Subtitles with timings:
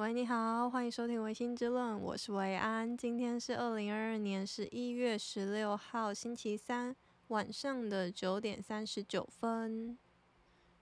[0.00, 2.96] 喂，你好，欢迎收听《薇心之论》，我是维安。
[2.96, 6.96] 今天是二零二二年十一月十六号星期三
[7.28, 9.98] 晚上的九点三十九分。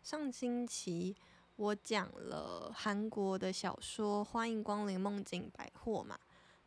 [0.05, 1.17] 上星期
[1.57, 6.17] 我讲了韩国的小说《欢迎光临梦境百货》嘛，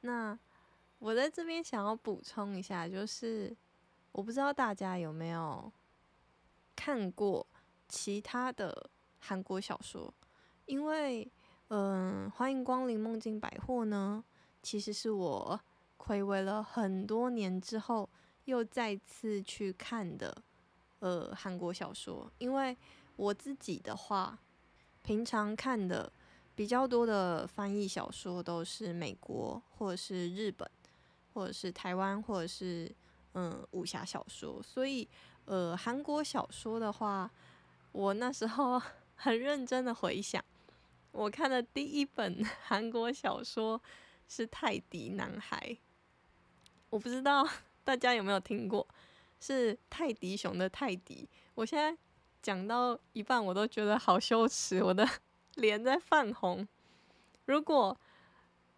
[0.02, 0.38] 那
[1.00, 3.56] 我在这边想要补充一下，就是
[4.12, 5.72] 我不知道大家有没有
[6.76, 7.48] 看过
[7.88, 8.90] 其他的
[9.20, 10.14] 韩国小说，
[10.66, 11.32] 因为。
[11.74, 14.22] 嗯，欢迎光临梦境百货呢。
[14.62, 15.58] 其实是我
[15.98, 18.10] 睽违了很多年之后
[18.44, 20.36] 又再次去看的，
[21.00, 22.30] 呃，韩国小说。
[22.40, 22.76] 因为
[23.16, 24.38] 我自己的话，
[25.02, 26.12] 平常看的
[26.54, 30.70] 比较多的翻译小说都是美国或者是日本，
[31.34, 32.94] 或者是台湾，或者是
[33.32, 34.62] 嗯武侠小说。
[34.62, 35.08] 所以，
[35.46, 37.32] 呃，韩国小说的话，
[37.94, 38.78] 我那时候
[39.16, 40.44] 很认真的回想。
[41.12, 43.82] 我看的第一本 韩国小说
[44.28, 45.58] 是《泰迪男孩》，
[46.90, 47.48] 我不知道
[47.84, 48.88] 大家有没有听过，
[49.40, 51.28] 是泰迪熊的泰迪。
[51.56, 51.98] 我现在
[52.42, 55.08] 讲到一半，我都觉得好羞耻，我的
[55.56, 56.68] 脸在泛红。
[57.46, 58.00] 如果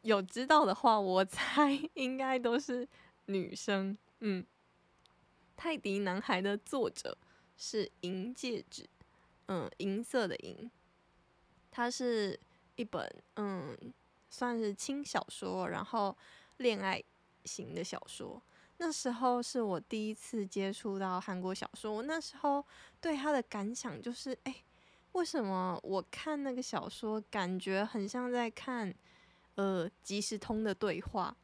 [0.01, 2.87] 有知道的话，我猜应该都是
[3.27, 3.95] 女生。
[4.21, 4.43] 嗯，
[5.55, 7.17] 《泰迪男孩》的作者
[7.55, 8.89] 是银戒指，
[9.45, 10.71] 嗯，银色的银。
[11.75, 12.39] 它是
[12.75, 13.75] 一本嗯，
[14.29, 16.15] 算是轻小说，然后
[16.57, 17.03] 恋爱
[17.45, 18.39] 型的小说。
[18.77, 22.63] 那时候是我第一次接触到韩国小说，我那时候
[23.01, 24.55] 对他的感想就是：哎，
[25.13, 28.93] 为什么我看那个小说感觉很像在看
[29.55, 31.35] 呃即时通的对话？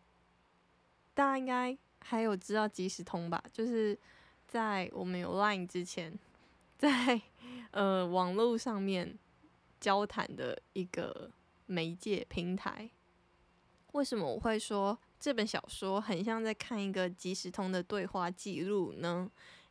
[1.15, 3.43] 大家应该还有知道即时通吧？
[3.51, 3.97] 就是
[4.47, 6.17] 在我们有 Line 之前，
[6.77, 7.19] 在
[7.71, 9.17] 呃网络上面。
[9.79, 11.31] 交谈的一个
[11.65, 12.89] 媒介平台。
[13.93, 19.29] 为什么我会说这本小说很像在看一个即时通的对话记录呢？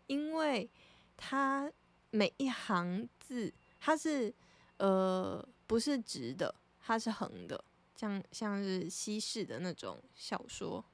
[0.09, 0.69] 因为
[1.17, 1.71] 它
[2.11, 4.35] 每一行字，它是
[4.79, 7.63] 呃不是直的，它是横的，
[7.95, 10.85] 像像是西式的那种小说。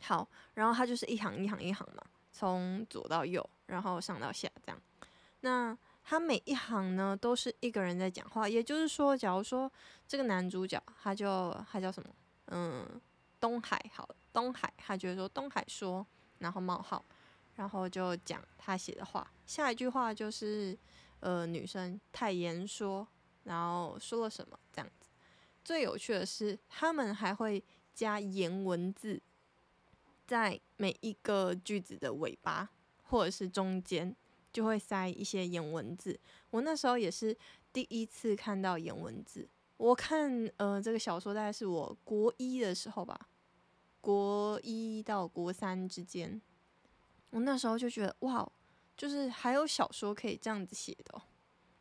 [0.00, 2.02] 好，然后它就是一行一行一行嘛，
[2.32, 4.82] 从左到右，然后上到下这样。
[5.40, 9.70] 那他每一行呢，都是一个人在讲话，也就是说，假如说
[10.06, 12.10] 这个男主角他就他叫什么，
[12.48, 13.00] 嗯，
[13.40, 16.06] 东海，好，东海，他觉得说东海说，
[16.40, 17.02] 然后冒号，
[17.56, 20.78] 然后就讲他写的话，下一句话就是
[21.20, 23.08] 呃女生太妍说，
[23.44, 25.08] 然后说了什么这样子。
[25.64, 27.64] 最有趣的是，他们还会
[27.94, 29.22] 加颜文字
[30.26, 32.68] 在每一个句子的尾巴
[33.04, 34.14] 或者是中间。
[34.54, 36.18] 就会塞一些颜文字。
[36.50, 37.36] 我那时候也是
[37.72, 39.46] 第一次看到颜文字。
[39.76, 43.28] 我看呃这个小说大概是我国一的时候吧，
[44.00, 46.40] 国一到国三之间。
[47.30, 48.48] 我那时候就觉得哇，
[48.96, 51.20] 就是还有小说可以这样子写的，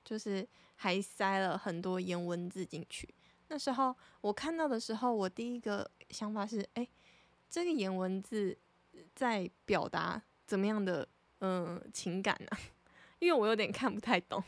[0.03, 0.45] 就是
[0.75, 3.07] 还塞了很多颜文字进去。
[3.49, 6.87] 那时候我看到的时候，我第一个想法是，哎，
[7.47, 8.57] 这个颜文字
[9.13, 11.07] 在表达怎么样的？
[11.45, 12.57] 嗯，情感呢、
[13.19, 14.41] 因为我有点看不太懂，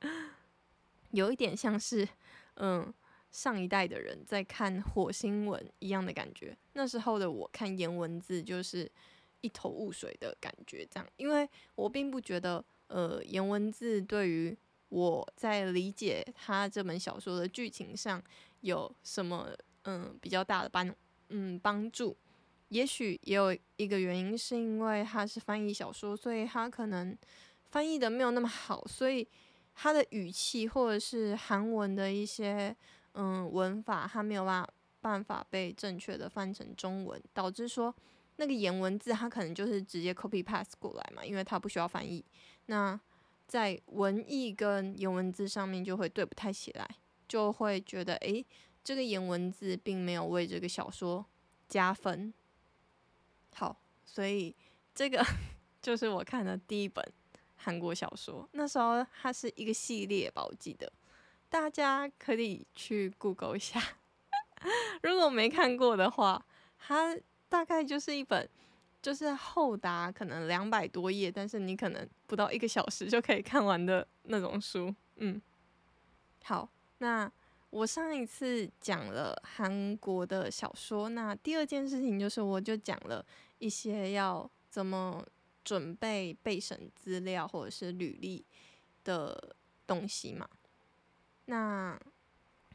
[1.12, 2.08] 有一点像是
[2.54, 2.92] 嗯
[3.30, 6.56] 上一代的人在看火星文一样的感觉。
[6.72, 8.90] 那时候的我看颜文字就是
[9.42, 14.56] 一头雾水的感觉，这样，因为我并不觉得呃颜文字对于
[14.88, 18.22] 我在理解他这本小说的剧情上
[18.62, 19.50] 有什么
[19.82, 20.90] 嗯比较大的帮
[21.28, 22.16] 嗯帮助。
[22.74, 27.16] 也许也有一个原因，是因为他是翻译小说，所以他可能
[27.70, 29.24] 翻译的没有那么好，所以
[29.76, 32.74] 他的语气或者是韩文的一些
[33.12, 34.70] 嗯文法，他没有办法
[35.00, 37.94] 办法被正确的翻成中文，导致说
[38.38, 42.24] 那个颜文字他可能就是直接 copy paste 过来嘛，因为他不需要翻译。
[42.66, 43.00] 那
[43.46, 46.88] 在文艺跟颜文字上面就会对不太起来，
[47.28, 48.44] 就会觉得诶，
[48.82, 51.24] 这个颜文字并没有为这个小说
[51.68, 52.34] 加分。
[53.54, 54.54] 好，所以
[54.94, 55.24] 这个
[55.80, 57.04] 就是我看的第一本
[57.56, 58.48] 韩国小说。
[58.52, 60.92] 那时候它是一个系列吧，我记得，
[61.48, 63.80] 大家可以去 Google 一下。
[65.02, 66.44] 如果没看过的话，
[66.78, 67.16] 它
[67.48, 68.48] 大概就是一本，
[69.00, 74.94] 就是厚达可能两百多页，但是你可能不到一个小时就可以看完的那种书。
[75.16, 75.40] 嗯，
[76.42, 76.68] 好，
[76.98, 77.30] 那。
[77.74, 83.26] 我上一次讲了韩国的小说，那第二件事情就是，我就讲了
[83.58, 85.26] 一些要怎么
[85.64, 88.46] 准备备审资料或者是履历
[89.02, 89.56] 的
[89.88, 90.48] 东西嘛。
[91.46, 91.98] 那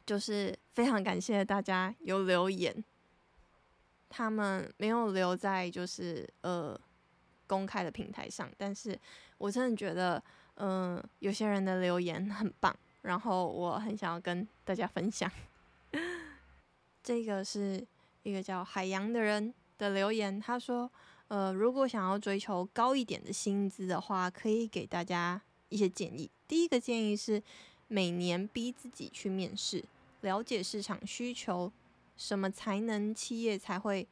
[0.06, 2.84] 就是非常感谢大家有留言，
[4.10, 6.78] 他们没有留在就是呃
[7.48, 9.00] 公开的平台上，但是
[9.38, 10.22] 我真的觉得，
[10.56, 15.32] 嗯、呃，有些人的留言很棒，然后我很想要跟大家分享。
[17.02, 17.86] 这个是
[18.24, 20.92] 一个叫海洋的人的留言，他说，
[21.28, 26.30] 呃，如果想要追求高一点的薪资的话，可以给大家一些建议。
[26.48, 27.42] 第一个建议是，
[27.88, 29.84] 每年逼自己去面试，
[30.22, 31.72] 了解市场需求，
[32.18, 34.08] 什么才能企业才会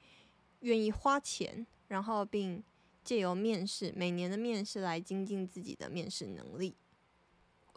[0.61, 2.63] 愿意花钱，然后并
[3.03, 6.75] 借由面试，每年的面试来精进自己的面试能力。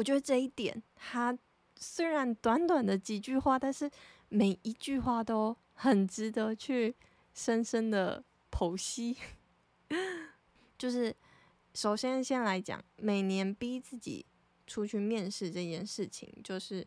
[0.01, 1.37] 我觉得这一点，他
[1.77, 3.91] 虽然短短的几句话，但是
[4.31, 6.97] 每一句话都很值得去
[7.35, 9.15] 深深的剖析。
[10.79, 11.15] 就是
[11.75, 14.25] 首先先来讲，每年逼自己
[14.67, 16.87] 出去面试这件事情，就是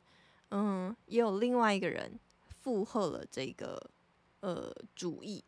[0.50, 2.20] 嗯，也有另外一个人
[2.64, 3.80] 附和了这个
[4.40, 5.44] 呃主意，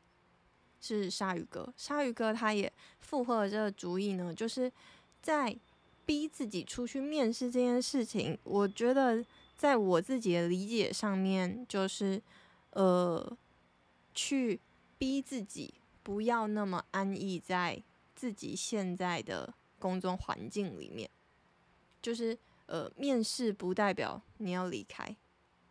[0.80, 1.74] 是鲨鱼哥。
[1.76, 4.72] 鲨鱼哥他也附和了这个主意呢，就是
[5.20, 5.58] 在
[6.06, 9.26] 逼自己出去面试这件事情，我觉得。
[9.58, 12.22] 在我自己的理解上面，就是，
[12.72, 13.38] 呃，
[14.14, 14.60] 去
[14.98, 17.82] 逼自己不要那么安逸在
[18.14, 21.10] 自己现在的工作环境里面。
[22.02, 25.16] 就是，呃，面试不代表你要离开，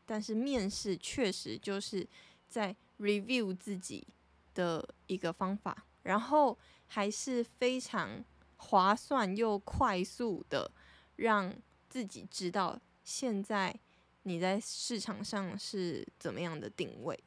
[0.07, 2.09] 但是面试确实就是
[2.49, 4.07] 在 review 自己
[4.55, 8.25] 的一个方法，然后还是非常
[8.65, 10.71] 划算又快速的
[11.17, 11.55] 让
[11.89, 12.81] 自己知道。
[13.05, 13.75] 现在
[14.23, 17.23] 你在市场上是怎么样的定位？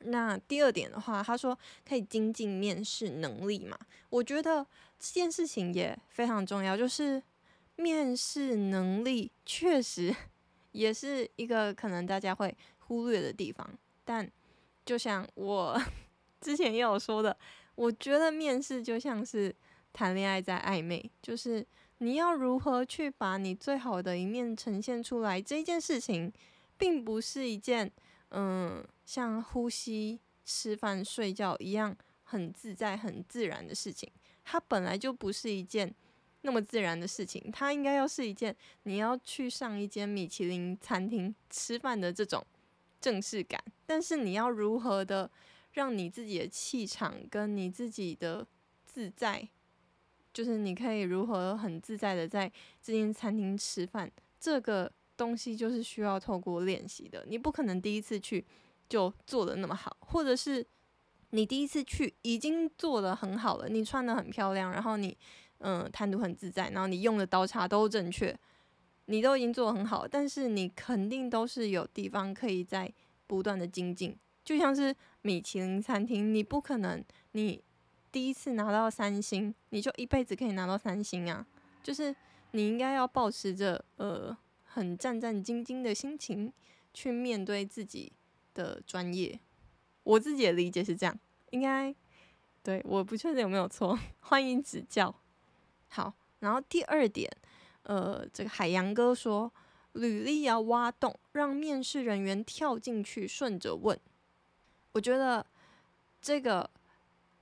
[0.00, 1.56] 那第二点的话，他说
[1.88, 3.78] 可以精进面试能力嘛？
[4.10, 4.66] 我觉得
[4.98, 7.22] 这件事情也非常重要，就是
[7.76, 10.14] 面试能力确实
[10.72, 13.68] 也是一个可能大家会忽略的地方。
[14.04, 14.30] 但
[14.84, 15.80] 就像我
[16.40, 17.36] 之前也有说的，
[17.74, 19.54] 我觉得面试就像是
[19.96, 21.66] 谈恋爱在暧昧，就是。
[22.00, 25.40] 你要如何去把你最好的一面呈现出来？
[25.40, 26.30] 这件事情，
[26.76, 27.90] 并不是一件
[28.32, 34.12] 嗯，像呼吸、吃饭、睡觉一样很自在、很自然的事情。
[34.44, 35.90] 它本来就不是一件
[36.42, 37.50] 那么自然的事情。
[37.50, 42.46] 它应该要是一件你要去上一间米其林餐厅吃饭的这种
[43.00, 43.58] 正式感。
[43.86, 45.30] 但是你要如何的
[45.72, 48.46] 让你自己的气场跟你自己的
[48.84, 49.48] 自在？
[50.36, 52.46] 就是你可以如何很自在的在
[52.82, 57.24] 这间餐厅吃饭，这个东西就是需要透过练习的。
[57.26, 58.44] 你不可能第一次去
[58.86, 60.62] 就做的那么好，或者是
[61.30, 65.16] 你第一次去已经做的很好了，你穿的很漂亮，然后你
[65.60, 68.38] 嗯谈吐很自在，然后你用的刀叉都正确，
[69.06, 72.92] 你都已经做得很好，但是你肯定都是有地方可以在
[73.26, 74.14] 不断的精进。
[74.44, 77.02] 就像是米其林餐厅，你不可能
[77.32, 77.64] 你。
[78.16, 81.46] 第一次拿到三星，你就一辈子可以拿到三星啊！
[81.82, 82.16] 就是
[82.52, 84.34] 你应该要保持着呃
[84.64, 86.50] 很战战兢兢的心情
[86.94, 88.10] 去面对自己
[88.54, 89.38] 的专业。
[90.02, 91.18] 我自己的理解是这样，
[91.50, 91.94] 应该
[92.62, 95.14] 对，我不确定有没有错， 欢迎指教。
[95.88, 97.30] 好，然后第二点，
[97.82, 99.52] 呃，这个海洋哥说，
[99.92, 104.00] 履历要挖洞，让面试人员跳进去顺着问。
[104.92, 105.44] 我觉得
[106.22, 106.70] 这个。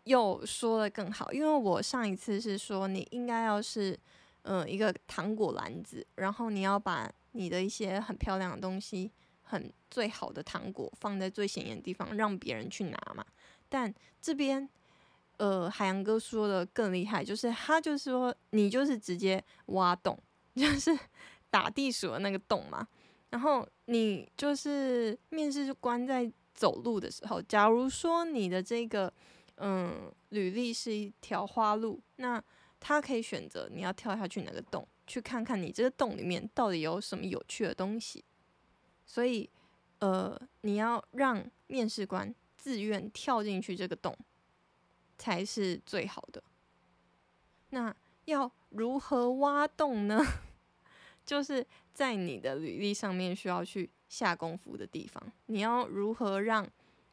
[0.05, 3.99] 又说得更好，因为我上一次是说你应该要是，
[4.43, 9.11] 嗯、呃，一个糖果篮子，然后你要把你的一些很漂亮的东西，
[9.43, 13.25] 很最好的糖果放在最显眼的地方，让别人去拿嘛。
[13.71, 14.69] 但这边，
[15.39, 20.19] 呃，海洋哥说的更厉害，就是他就是说你就是直接挖洞，
[20.55, 20.97] 就是
[21.51, 22.87] 打地鼠的那个洞嘛。
[23.31, 29.11] 然后你就是面试官在走路的时候，假如说你的这个。
[29.59, 32.43] 嗯，履历是一条花路，那
[32.81, 38.25] 他可以选择你要跳下去哪个洞，去看看你这个洞里面到底有什么有趣的东西。
[39.07, 39.49] 所以，
[40.01, 44.17] 呃，你要让面试官自愿跳进去这个洞，
[45.17, 46.43] 才是最好的。
[47.71, 47.95] 那
[48.25, 50.21] 要如何挖洞呢？
[51.25, 56.69] 就是在你的履历上面需要去下功夫的地方，你要如何让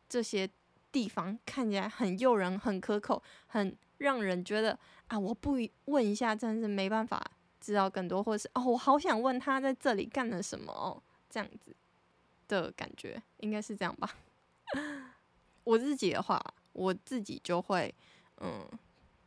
[0.09, 0.49] 这些。
[0.91, 7.23] 地方看起来很诱人、很可口、很让人觉得啊，我不问一下真是没办法
[7.59, 11.75] 知道更多，或是哦，我好想问他在这里干了什么哦，这样子
[12.47, 14.17] 的感觉应该是这样吧。
[15.63, 16.43] 我自己的话，
[16.73, 17.93] 我自己就会
[18.37, 18.67] 嗯，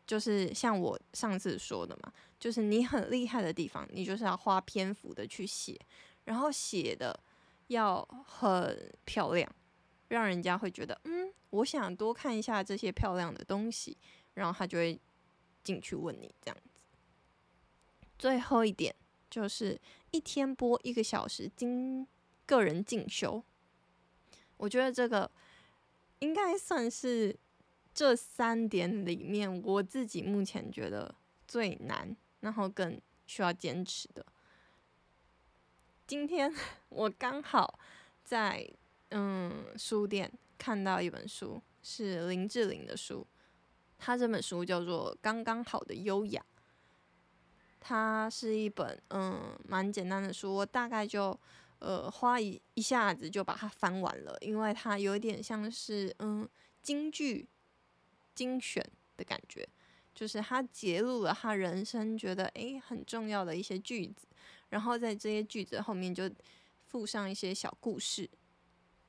[0.06, 5.80] 就是像我上次说的嘛，就是你很厉害的地方，你就是要花篇幅的去写，
[6.24, 7.18] 然后写的
[7.68, 9.48] 要很漂亮，
[10.08, 13.96] 让人家会觉得，嗯，我想多看一下这些漂亮的东西，
[14.34, 15.00] 然后他就会
[15.62, 16.84] 进去问你这样子。
[18.18, 18.94] 最后一点
[19.28, 19.80] 就是
[20.10, 22.06] 一天播一个小时，经
[22.46, 23.42] 个人进修。
[24.56, 25.30] 我觉得这个
[26.20, 27.36] 应该算是
[27.92, 31.14] 这三点里面我自己目前觉得
[31.46, 34.24] 最难，然后更需要坚持的。
[36.06, 36.54] 今天
[36.90, 37.78] 我刚好
[38.22, 38.70] 在
[39.16, 40.28] 嗯书店
[40.58, 43.24] 看到一本书，是林志玲的书。
[43.96, 46.44] 她这本书叫做《刚刚好的优雅》，
[47.80, 51.38] 它是一本嗯蛮简单的书，我大概就
[51.78, 56.46] 呃花一一下子就把它翻完了，因为它有点像是嗯
[56.82, 57.48] 京剧
[58.34, 58.84] 精选
[59.16, 59.66] 的感觉，
[60.12, 64.26] 就是他揭露了他人生觉得诶很重要的一些句子。
[64.70, 66.28] 然后在这些句子后面就
[66.88, 68.28] 附上一些小故事，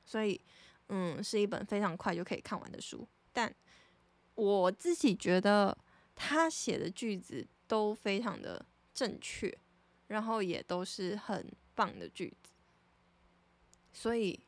[0.06, 0.40] 所以
[0.88, 3.08] 嗯，是一本非常快就可以看完的书。
[3.34, 3.54] 但
[4.36, 5.78] 我自己觉得
[6.16, 9.52] 他写的句子都非常的正确，
[10.08, 12.54] 然后也都是很棒的句子。
[13.92, 14.40] 所以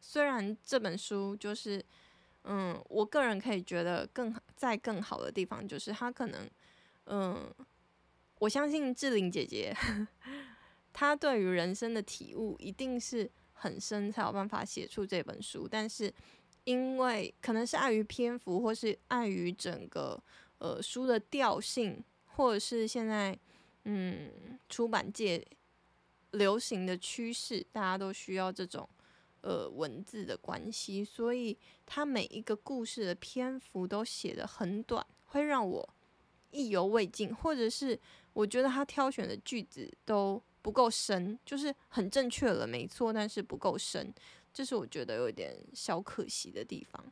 [0.00, 1.84] 虽然这本书就是
[2.44, 6.50] 嗯，我个人可以觉得更在更好的地方，就是他可能
[7.04, 7.54] 嗯。
[8.40, 9.76] 我相信志玲姐姐，
[10.94, 15.68] 她对于人生的体悟一定是很深，才有办法写出这本书。
[15.68, 16.12] 但是，
[16.64, 20.18] 因为可能是碍于篇幅，或是碍于整个
[20.58, 23.38] 呃书的调性，或者是现在
[23.84, 24.30] 嗯
[24.68, 25.46] 出版界
[26.30, 28.88] 流行的趋势，大家都需要这种
[29.42, 35.88] 呃文字的关系，所以他每一个故事的篇幅都写得很短，会让我
[36.50, 38.00] 意犹未尽，或者是。
[38.32, 44.12] 我觉得他挑选的句子都不够深，就是很正确了，没错，但是不够深，
[44.52, 47.04] 这是我觉得有点小可惜的地方。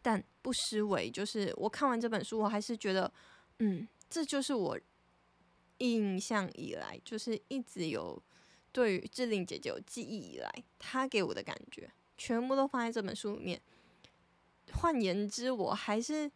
[0.00, 3.12] 但不失为，就是我看完这本书，我还是觉得，
[3.58, 4.78] 嗯，这就是我
[5.78, 8.22] 印象以来，就是一直有
[8.72, 13.60] 对于志玲姐姐有记忆以来，她给我的感觉，全部都放在这本书里面。
[14.72, 16.30] 换言之，我还是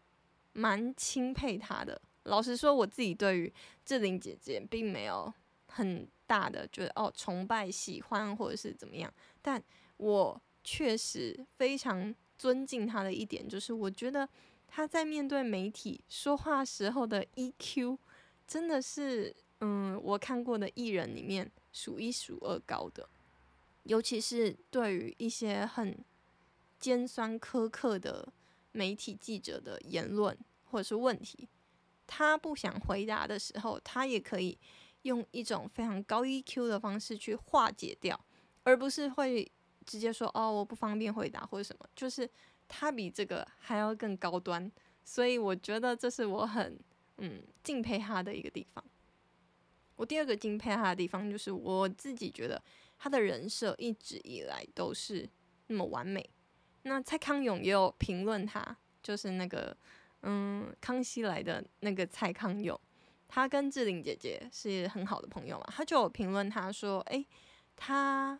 [0.52, 2.00] 蛮钦佩她的。
[2.24, 3.52] 老实说，我自己对于
[3.84, 5.32] 志玲姐姐并没有
[5.66, 9.12] 很大的觉得哦崇拜、喜欢或者是怎么样，
[9.42, 9.62] 但
[9.98, 14.26] 我确实非常尊敬他的一点，就是我觉得
[14.66, 17.98] 他在面对媒体说话时候的 EQ
[18.46, 23.06] 真的是嗯我看过的艺人里面数一数二高的，
[23.82, 26.02] 尤其是对于一些很
[26.78, 28.32] 尖酸苛刻的
[28.72, 30.34] 媒体记者的言论
[30.70, 31.46] 或者是问题。
[32.06, 34.58] 他不想回答的时候，他也可以
[35.02, 38.18] 用一种非常高 EQ 的方式去化解掉，
[38.62, 39.50] 而不是会
[39.85, 41.87] 直接说“哦，我不方便回答”或者什么。
[41.94, 42.28] 就是
[42.68, 44.71] 他比这个还要更高端，
[45.04, 46.78] 所以我觉得这是我很
[47.18, 48.85] 嗯敬佩他的一个地方。
[49.97, 52.62] 我第二个敬佩他的地方，就是我自己觉得
[52.99, 55.28] 他的人设一直以来都是
[55.66, 56.28] 那么完美。
[56.82, 59.76] 那蔡康永也有评论他，就是那个。
[60.25, 62.80] 嗯，康熙来的那个蔡康永，
[63.34, 67.26] 他跟志玲姐姐是很好的朋友嘛，他就有评论他说，诶、欸，
[67.74, 68.38] 他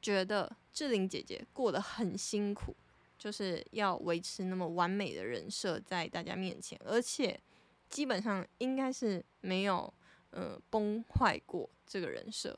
[0.00, 2.76] 觉得志玲姐姐过得很辛苦，
[3.18, 7.40] 就是要维持那么完美的人设在大家面前，而且
[7.88, 9.92] 基本上应该是没有
[10.30, 12.56] 呃崩坏过这个人设，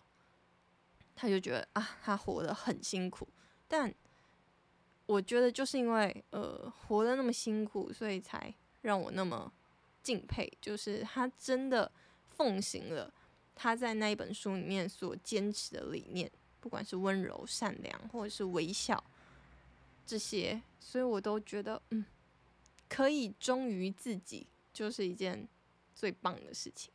[1.17, 3.27] 他就觉得啊，他活得很辛苦，
[3.67, 3.95] 但。
[5.07, 9.51] 我觉得就是因为呃活得那么辛苦，所以才让我那么
[10.09, 10.51] 敬佩。
[10.59, 11.93] 就是他真的
[12.31, 13.13] 奉行了
[13.55, 19.03] 他在那一本书里面所坚持的理念，不管是温柔、善良，或者是微笑
[20.07, 22.07] 这些，所以我都觉得嗯，
[22.89, 25.47] 可以忠于自己，就是一件
[25.95, 26.91] 最棒的事情。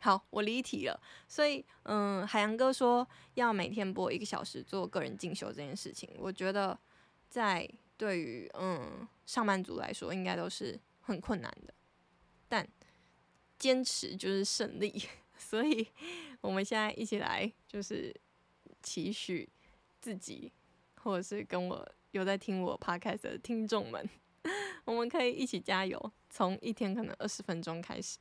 [0.00, 1.00] 好，我离题了。
[1.28, 6.78] 所以，嗯，海洋哥说要每天播一个小时做个人进修这件事情，我觉得
[7.30, 11.72] 在对于嗯上班族来说，应该都是很困难的。
[12.48, 12.66] 但
[13.58, 15.02] 坚持就是胜利，
[15.38, 15.86] 所以
[16.40, 18.14] 我们现在一起来，就是
[18.82, 19.48] 期许
[20.00, 20.52] 自己，
[20.96, 24.08] 或者是跟我有在听我 podcast 的听众们，
[24.84, 28.18] 我们可以一起加油，从一天可能二十分钟开始。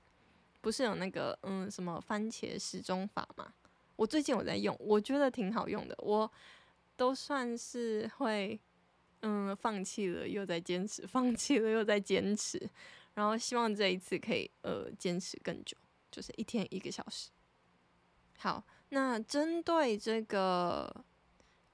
[0.61, 3.53] 不是有那个嗯什么番茄时钟法吗？
[3.97, 5.95] 我最近我在用，我觉得挺好用的。
[5.99, 6.31] 我
[6.95, 8.57] 都算是会
[9.23, 12.57] 嗯放弃了又在坚持，放弃了又在坚持，
[13.15, 15.77] 然后希望这一次可以呃坚持更久，
[16.11, 17.29] 就是一天一个小时。
[18.37, 21.05] 好，那针对这个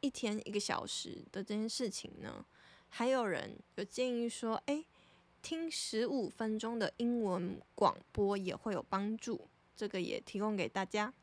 [0.02, 2.46] 一天一个小时的这件事情呢，
[2.90, 4.86] 还有人有建议说，诶，
[5.42, 11.14] 听十五分钟的英文广播也会有帮助，这个也提供给大家。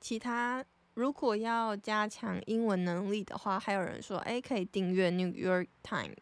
[0.00, 6.16] 其他如果要加强英文能力的话，还有人说，诶，可以订阅《New York Times》，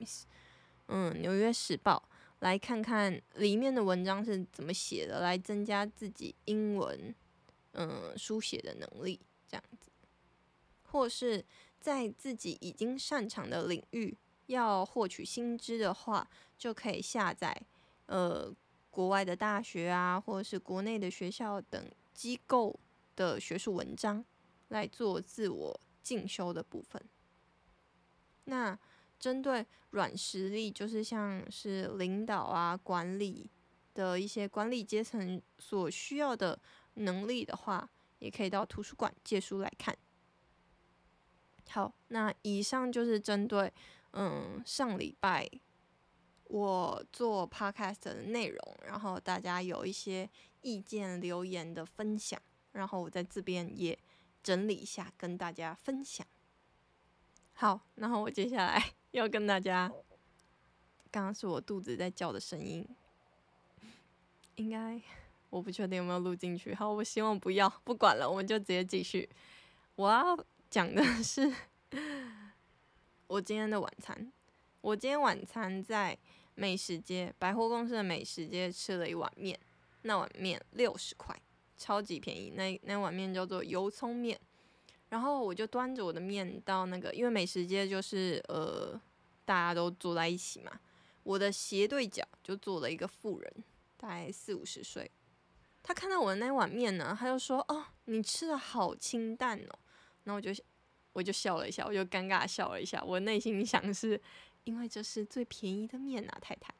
[0.87, 2.05] 嗯，《纽约时报》。
[2.41, 7.15] 来看看里面的文章是怎么写的，来增加自己英文
[7.73, 9.91] 嗯书写的能力，这样子，
[10.85, 11.45] 或是
[11.81, 14.17] 在自己已经擅长的领域
[14.47, 17.61] 要获取新知的话，就可以下载
[18.07, 18.55] 呃
[18.89, 22.79] 国外的大学啊，或者是国内的学校等机构
[23.17, 24.25] 的学术文章
[24.69, 27.03] 来做自我进修的部分。
[28.45, 28.79] 那。
[29.19, 33.51] 针对软实力，就是像是领导啊、管理
[33.95, 36.59] 的一些管理阶层所需要的
[36.95, 39.97] 能力的话，也可以到图书馆借书来看。
[41.69, 43.73] 好，那以上就是针对
[44.13, 45.49] 嗯上礼拜
[46.45, 50.29] 我做 podcast 的内容，然后大家有一些
[50.63, 52.41] 意见留言的分享，
[52.73, 53.99] 然后我在这边也
[54.43, 56.27] 整理一下跟大家分享。
[57.53, 58.95] 好，然后我接下来。
[59.19, 59.93] 要跟大家，
[61.11, 62.87] 刚刚是我肚子在叫的声音，
[64.57, 65.01] 应该
[65.51, 66.75] 我不确定有没有录进去。
[66.75, 69.29] 好，我希望不要，不管了，我们就直接继续。
[69.97, 70.39] 我要
[70.71, 71.53] 讲的是
[73.27, 74.33] 我今天的晚餐。
[74.81, 76.17] 我今天晚餐在
[76.55, 79.59] 美食街百货公司的美食街吃了一碗面，
[80.03, 81.37] 那碗面六十块，
[81.77, 82.51] 超级便宜。
[82.51, 84.39] 那那碗面叫做油葱面。
[85.09, 89.01] 然后我就端着我的面到那个，因为美食街就是呃，
[89.49, 90.71] 大家都坐在一起嘛。
[91.23, 93.65] 我的斜对角就坐了一个妇人，
[93.97, 95.11] 大概四五十岁。
[95.83, 99.79] 他看到我的那碗面呢，他就说：“哦，你吃的好清淡哦。”
[100.25, 100.53] 然后我就
[101.15, 103.03] 我就笑了一下，我就尴尬笑了一下。
[103.03, 104.21] 我内心想是，
[104.65, 106.75] 因为这是最便宜的面啊，太太。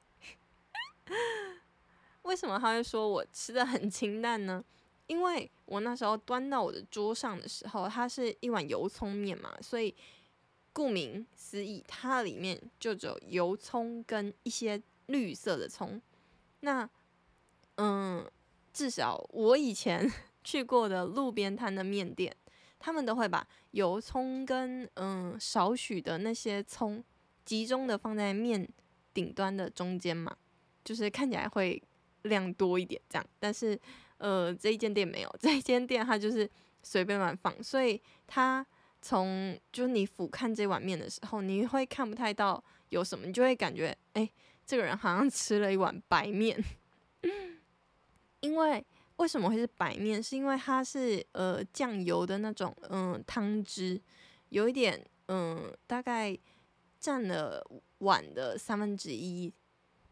[2.23, 4.63] 为什么他会说我吃的很清淡呢？
[5.07, 9.95] 因为我那时候端到我的桌上的时候，它是一碗油葱面嘛，所以
[10.79, 16.01] 顾名思义，它里面就只有油葱跟一些绿色的葱。
[16.61, 16.89] 那，
[17.79, 18.25] 嗯，
[18.73, 20.09] 至少我以前
[20.45, 22.33] 去过的路边摊的面店，
[22.79, 27.03] 他们都会把油葱跟嗯少许的那些葱
[27.45, 28.69] 集中的放在面
[29.13, 30.37] 顶端的中间嘛，
[30.85, 31.83] 就是看起来会
[32.23, 33.77] 量多一点这样，但是。
[34.19, 36.51] 呃，这一间店没有，这一间店它就是
[36.83, 38.67] 随便乱放，所以它
[39.01, 44.31] 从就你俯瞰这碗面的时候，你会看不太到有什么，你就会感觉，哎，
[44.67, 46.63] 这个人好像吃了一碗白面。
[48.41, 48.85] 因为
[49.17, 50.23] 为什么会是白面？
[50.23, 54.01] 是因为它是呃酱油的那种嗯、汤汁，
[54.51, 56.39] 有一点嗯、大概
[57.01, 57.65] 占了
[57.99, 59.53] 碗的三分之一。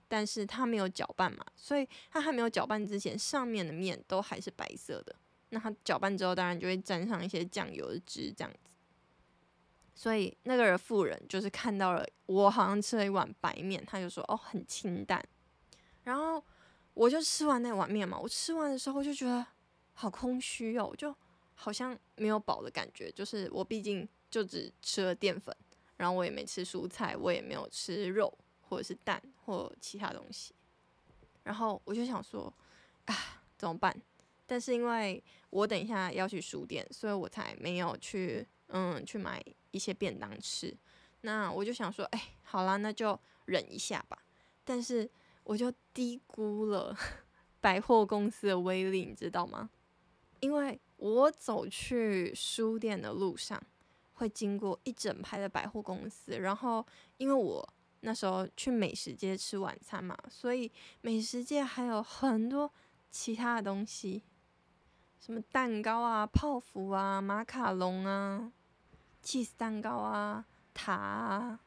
[0.09, 5.13] 但是它没有搅拌嘛，所以它还没有搅拌之前，上面的面都还是白色的。
[5.49, 8.53] 那它搅拌之后，当然就会沾上一些酱油的汁，这样。
[9.97, 15.21] 所以那个人妇人就是看到了我好像吃了一碗白面，他就说：“哦，很清淡。”
[16.05, 16.41] 然后
[16.95, 19.45] 我就吃完那碗面嘛，我吃完的时候我就觉得
[19.95, 21.13] 好空虚哦，就
[21.55, 23.11] 好像没有饱的感觉。
[23.11, 25.53] 就是我毕竟就只吃了淀粉，
[25.97, 28.33] 然后我也没吃蔬菜，我也没有吃肉。
[28.69, 30.53] 或者是蛋或其他东西，
[31.45, 32.53] 然后我就想说，
[33.05, 33.15] 啊，
[33.57, 33.97] 怎么办？
[34.45, 38.45] 但是因为我等一下要去书店，所以我才没有去，
[38.77, 40.77] 嗯，去买一些便当吃。
[41.23, 44.19] 那我就想说，哎，好啦，那就忍一下吧。
[44.65, 45.11] 但是
[45.45, 46.95] 我就低估了
[47.63, 49.71] 百货公司的威力，你知道吗？
[50.41, 53.59] 因为我走去书店的路上，
[54.15, 56.87] 会经过一整排的百货公司，然后
[57.17, 57.67] 因为我。
[58.01, 62.71] 那时候去美食街吃晚餐嘛，所以美食街还有很多
[63.11, 64.23] 其他的东西，
[65.19, 68.53] 什么蛋糕啊、泡芙啊、马卡龙啊、
[69.27, 71.61] cheese 蛋糕啊、塔啊，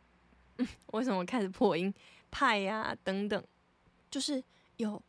[0.58, 1.94] 嗯，为什么开始破音？
[2.32, 3.44] 派呀、等等，
[4.10, 4.42] 就是
[4.78, 5.02] 有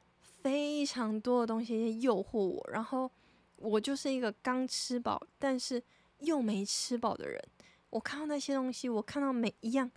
[0.42, 3.08] 非常多的东西诱惑我，然后
[3.56, 5.80] 我就是一个刚吃饱但是
[6.18, 7.40] 又没吃饱的人，
[7.90, 9.90] 我看到那些东西，我看到每一样。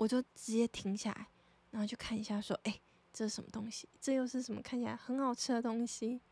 [0.00, 1.28] 我就直接停下来，
[1.72, 2.80] 然后就看一下，说：“哎，
[3.12, 3.86] 这是什么东西？
[4.00, 6.22] 这又是什么看起来很好吃的东西？”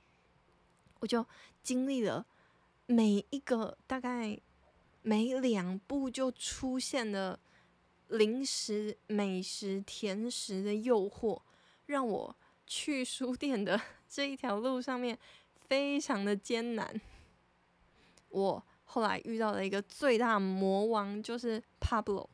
[1.01, 1.23] 我就
[1.63, 2.25] 经历了
[2.87, 4.41] 每一个大概
[5.09, 7.41] 每两步就出现了
[8.09, 11.41] 零食、美食、甜食的诱惑，
[11.87, 15.19] 让我去书店的 这一条路上面
[15.67, 17.01] 非常的艰难。
[18.29, 22.29] 我后来遇到了一个最大魔王，就是 Pablo。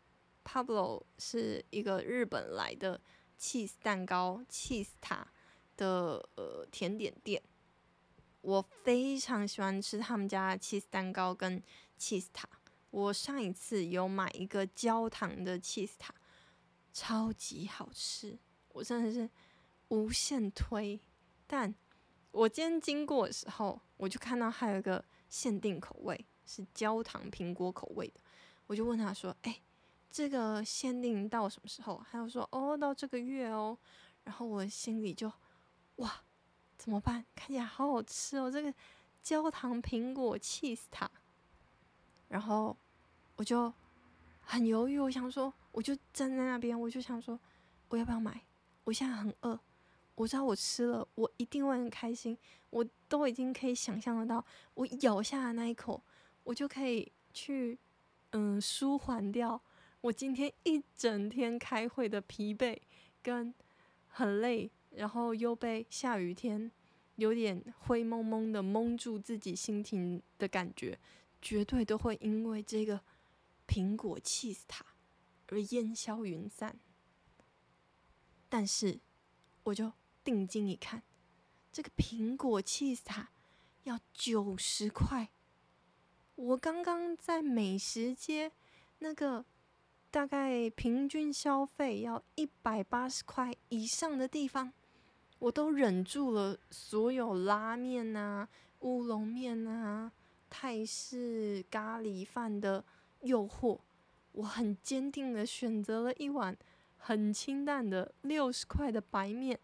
[0.45, 3.01] Pablo 是一个日本来的
[3.39, 5.29] cheese 蛋糕、cheese 塔
[5.77, 7.41] 的呃甜点店。
[8.41, 11.63] 我非常喜欢吃他们家 cheese 蛋糕跟
[11.97, 12.49] cheese 塔。
[12.95, 16.15] 我上一次有买一个焦糖的 cheese 塔，
[16.93, 19.29] 超级好吃，我真的是
[19.89, 21.01] 无限推。
[21.45, 21.75] 但
[22.31, 28.21] 我今天经过的时候，我就看到还有一个限定口味，是焦糖苹果口味的，
[28.69, 29.61] 我就问他说：“哎、
[30.09, 33.77] 这个限定到什么时候？”他就说：“哦，到这个月哦。”
[34.23, 35.31] 然后我心里就
[35.97, 36.23] 哇，
[36.79, 37.27] 怎么办？
[37.35, 38.73] 看起来好好吃哦，这个
[39.21, 41.11] 焦糖苹果 cheese 塔。
[42.29, 42.77] 然后。
[43.37, 43.73] 我就
[44.41, 47.39] 很犹豫，我想说，我就站在那边，我就想说，
[47.89, 48.41] 我要不要买？
[48.85, 49.59] 我现在很饿，
[50.15, 52.37] 我知道我吃了，我一定会很开心。
[52.71, 54.45] 我都已经可以想象得到，
[54.75, 56.03] 我咬下的那一口，
[56.45, 57.79] 我就可以去，
[58.31, 59.61] 嗯，舒缓掉
[60.01, 62.79] 我今天一整天开会的疲惫
[63.23, 63.53] 跟
[64.07, 66.71] 很累，然后又被下雨天
[67.17, 70.99] 有点灰蒙蒙的蒙住自己心情的感觉，
[71.41, 73.01] 绝对都会因为这个。
[73.67, 74.85] 苹果起司塔
[75.49, 76.77] 而烟消云散，
[78.49, 78.99] 但是
[79.65, 81.03] 我就定睛一看，
[81.73, 83.31] 这个苹果起司塔
[83.85, 85.29] 要九十块。
[86.37, 88.51] 我刚刚在美食街
[88.99, 89.45] 那个
[90.11, 94.73] 大概平均消费要一百八十块以上的地方，
[95.39, 98.49] 我都忍住了所有拉面啊、
[98.81, 100.11] 乌龙面啊、
[100.51, 102.85] 泰式咖喱饭的。
[103.25, 103.81] 诱惑，
[104.33, 106.57] 我很坚定的选择了一碗
[106.97, 109.59] 很清淡的六十块的白面，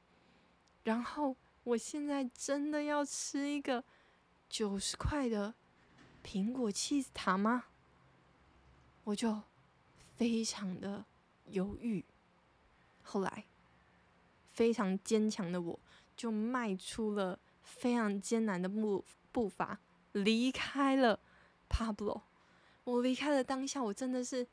[0.84, 3.84] 然后我现在真的要吃一个
[4.48, 5.54] 九十块的
[6.24, 7.64] 苹果 cheese 塔吗？
[9.04, 9.42] 我就
[10.16, 11.04] 非常的
[11.44, 12.04] 犹豫。
[13.02, 13.44] 后来，
[14.52, 15.80] 非常坚强的我
[16.16, 19.80] 就迈出了非常艰难的步步伐，
[20.12, 21.20] 离开了
[21.68, 22.22] Pablo。
[22.84, 24.46] 我离开了当下，我真的是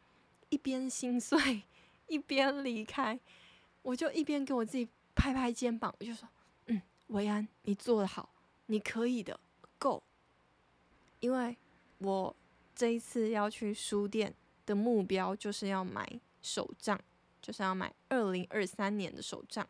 [0.50, 1.64] 一边心碎
[2.08, 3.20] 一边离开，
[3.82, 6.28] 我就一边给我自己拍拍肩膀，我就说
[6.68, 8.30] ：“嗯，维安，你做得好，
[8.68, 9.40] 你可以的
[9.80, 10.04] ，Go！”
[11.20, 11.58] 因为
[12.00, 12.36] 我
[12.76, 14.34] 这一次要去书店
[14.66, 17.00] 的目标就是要买手账，
[17.42, 19.68] 就是要买二零二三年的手账。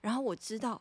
[0.00, 0.80] 然后我知道，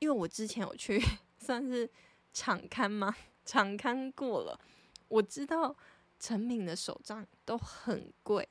[0.00, 1.00] 因为我之前有去
[1.38, 1.88] 算是
[2.32, 4.60] 场刊嘛，场刊过了，
[5.08, 5.74] 我知道。
[6.18, 8.48] 成品的手账都很贵，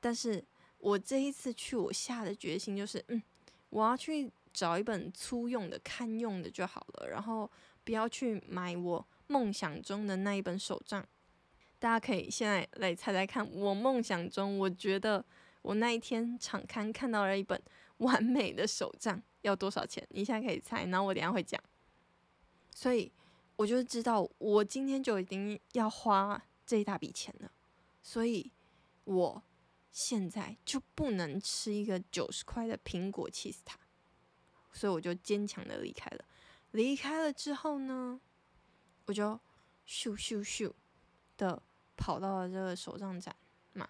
[0.00, 0.44] 但是
[0.78, 3.20] 我这一次去，我下的决心就是，嗯，
[3.70, 7.50] 我要去找一本粗用的、堪用的就好了，然后
[7.82, 11.04] 不要去买我梦想中的那一本手账。
[11.80, 15.24] 大家可以现在来猜猜看，我梦想中，我觉得
[15.62, 17.60] 我那一天场刊看到了一本
[17.98, 20.06] 完美的手账要多少钱？
[20.10, 21.60] 你现在可以猜，然后我等下会讲。
[22.74, 23.10] 所以
[23.56, 26.40] 我就知道，我今天就已经要花。
[26.68, 27.50] 这一大笔钱了，
[28.02, 28.52] 所以
[29.04, 29.42] 我
[29.90, 33.78] 现在就不能吃一个九十块的苹果 cheese 塔，
[34.70, 36.22] 所以我就坚强的离开了。
[36.72, 38.20] 离开了之后呢，
[39.06, 39.32] 我就
[39.86, 40.70] 咻咻咻
[41.38, 41.62] 的
[41.96, 43.34] 跑到了这个手账展
[43.72, 43.88] 嘛。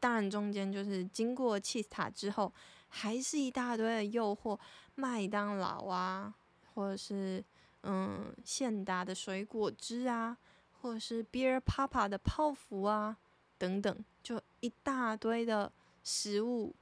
[0.00, 2.52] 当然中间就是经过 cheese 塔之后，
[2.88, 4.58] 还是一大堆的诱惑，
[4.96, 6.34] 麦当劳啊，
[6.74, 7.44] 或者是
[7.82, 10.36] 嗯现打的水果汁啊。
[10.80, 13.16] 或者是 Beer Papa 的泡芙啊，
[13.58, 15.72] 等等，就一大堆的
[16.04, 16.74] 食物，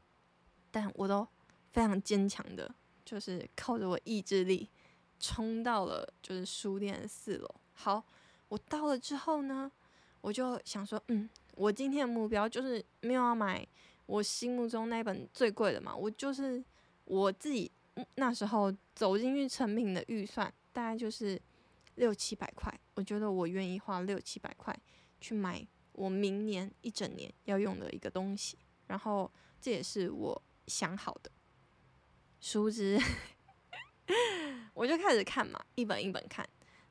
[0.71, 1.27] 但我都
[1.73, 4.69] 非常坚强的，就是靠着我意志力
[5.19, 7.49] 冲到了就是书店四楼。
[7.73, 8.05] 好，
[8.49, 9.71] 我到了之后呢，
[10.21, 13.67] 我就想说，嗯，我今天的目标就是没有要买
[14.07, 16.63] 我心目中那本最贵的嘛，我就是
[17.05, 17.71] 我自己
[18.17, 21.41] 那时候走进去成品的预算大概就是。
[21.97, 24.77] 六七百块，我觉得我愿意花六七百块
[25.21, 29.31] 去买我明年一整年要用的一个东西，然后
[29.61, 31.31] 这也是我想好的。
[32.41, 32.99] 书之，
[34.75, 36.47] 我就开始看嘛，一本一本看，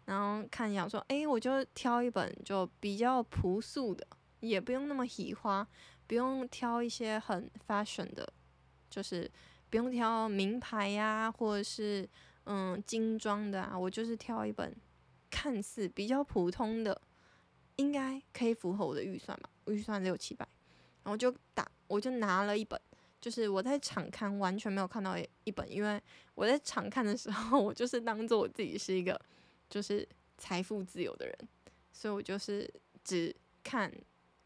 [0.05, 4.07] 然后看一下说，哎，我就挑一本就比较朴素的，
[4.39, 5.67] 也不用那么喜花，
[6.07, 8.31] 不用挑一些很 fashion 的，
[8.89, 9.29] 就是
[9.69, 12.09] 不用挑名牌呀，或者是
[12.45, 14.75] 嗯精装的啊，我就是挑一本。
[15.33, 17.01] 看似比较普通的，
[17.77, 19.49] 应该可以符合我的预算吧？
[19.65, 20.47] 预算六七百，
[21.03, 22.79] 然后就打，我就拿了一本，
[23.19, 25.99] 就是我在场看完全没有看到一本，因为
[26.35, 29.19] 我在场看的时候，我就是当做我自己是一个
[29.67, 31.35] 就是财富自由的人，
[31.91, 32.71] 所以我就是
[33.03, 33.91] 只看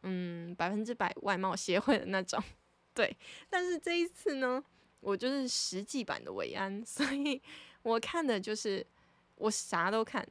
[0.03, 2.41] 嗯百分之百外貌协会的那种，
[2.95, 3.13] 对。
[3.49, 4.63] 但是这一次呢，
[5.01, 7.41] 我就是实际版的维安，所以
[7.81, 8.85] 我看的就是
[9.35, 10.27] 我啥都看，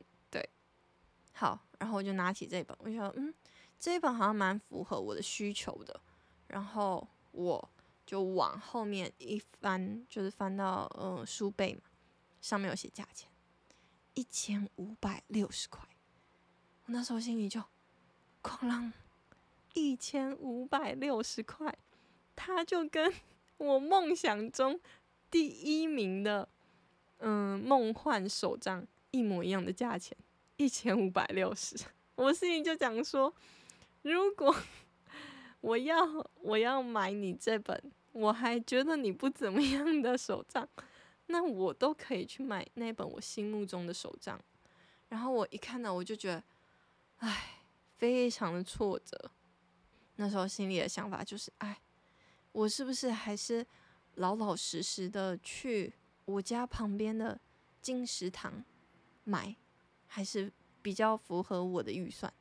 [1.38, 3.32] 好，然后我就拿起这本，我就说嗯，
[3.78, 6.00] 这一本好像蛮符合我的需求的，
[6.46, 7.70] 然后我
[8.06, 11.82] 就往后面一翻，就是翻到嗯书背嘛，
[12.40, 13.28] 上面有写价钱，
[14.14, 15.86] 一千五百六十块。
[16.86, 17.60] 我那时候心里就
[18.42, 18.90] 哐啷，
[19.74, 21.76] 一千五百六十块，
[22.34, 23.12] 它就跟
[23.58, 24.80] 我梦想中
[25.30, 26.48] 第一名的
[27.18, 30.16] 嗯梦幻手账一模一样的价钱，
[30.56, 31.76] 一千五百六十。
[32.14, 33.34] 我心里就讲说，
[34.02, 34.54] 如果
[35.60, 36.06] 我要
[36.40, 40.68] 我要买你这本，我还觉得你不怎么样的手账，
[41.26, 44.40] 那我都可以去买那本我心目中的手账。
[45.08, 46.42] 然后我一看到，我就觉得。
[47.20, 47.62] 唉，
[47.96, 49.30] 非常的挫折。
[50.16, 51.80] 那时候心里的想法就是，唉，
[52.52, 53.66] 我是不是还是
[54.16, 55.94] 老老实实的去
[56.26, 57.40] 我家旁边的
[57.80, 58.62] 金石堂
[59.24, 59.56] 买，
[60.16, 60.50] 还是
[60.80, 62.32] 比较符合我的预算？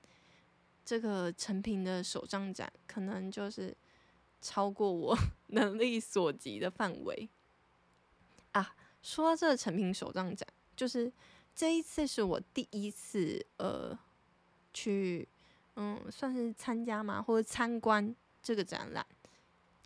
[0.86, 3.76] 这个成品的手账展可能就是
[4.40, 5.14] 超过我
[5.48, 7.28] 能力所及的范围
[8.54, 8.74] 啊。
[9.04, 11.12] 说到这个成品手账展，就是
[11.54, 14.00] 这一次是我第一次呃。
[14.74, 15.28] 去，
[15.78, 19.06] 嗯，算是参加嘛，或者参观这个展览。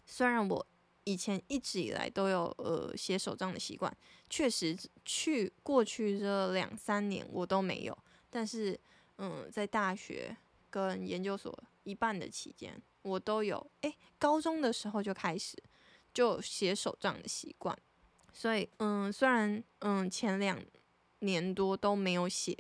[0.04, 0.66] 虽然我
[1.10, 3.92] 以前一直以来都有呃写手账的习惯，
[4.30, 7.98] 确实去过去这两三年我都没有。
[8.30, 8.80] 但是，
[9.18, 10.38] 嗯，在大学
[10.70, 11.52] 跟研究所
[11.84, 13.66] 一半的期间，我都有。
[13.82, 15.58] 诶，高中的时候就开始
[16.14, 17.76] 就写手账的习惯。
[18.32, 20.62] 所以，嗯，虽然嗯前两
[21.20, 22.56] 年多都没有写。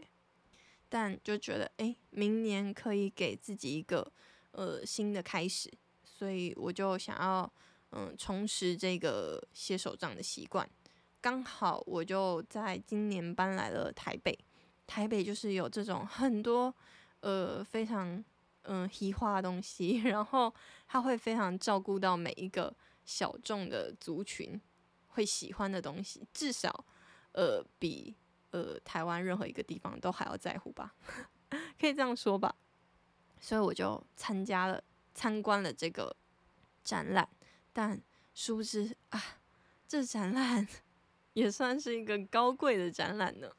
[0.91, 4.11] 但就觉得，哎，明年可以给自己一个
[4.53, 5.71] 呃新的开始，
[6.03, 7.53] 所以我就想要
[7.91, 10.69] 嗯重拾这个写手账的习惯。
[11.21, 14.37] 刚好我就在今年搬来了台北，
[14.87, 16.73] 台北就是有这种很多
[17.19, 18.23] 呃非常
[18.63, 20.53] 嗯嘻化的东西， 然后
[20.87, 22.73] 他会非常照顾到每一个
[23.05, 24.59] 小众的族群
[25.09, 26.85] 会喜欢的东西，至少
[27.33, 28.15] 呃比。
[28.51, 30.95] 呃，台湾任何一个地方都还要在乎吧，
[31.79, 32.55] 可以这样说吧。
[33.39, 36.15] 所以我就参加了、参观了这个
[36.83, 37.29] 展览，
[37.79, 38.01] 但
[38.33, 39.39] 殊不知啊，
[39.87, 40.67] 这展览
[41.31, 43.49] 也算是一个高贵的展览呢。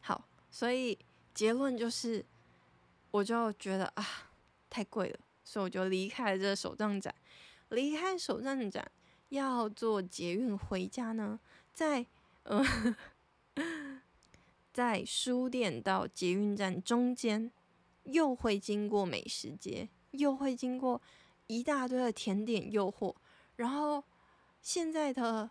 [0.00, 0.98] 好，所以
[1.34, 2.24] 结论就是，
[3.10, 4.06] 我就觉得啊，
[4.70, 7.14] 太贵了，所以我就离开了这手账展。
[7.68, 8.90] 离开手账展
[9.28, 11.38] 要坐捷运回家呢，
[11.74, 12.06] 在
[12.44, 12.64] 呃。
[14.72, 17.52] 在书店到捷运站中间，
[18.04, 21.00] 又会经过美食街，又会经过
[21.46, 23.14] 一大堆的甜点诱惑。
[23.56, 24.02] 然后
[24.60, 25.48] 现在的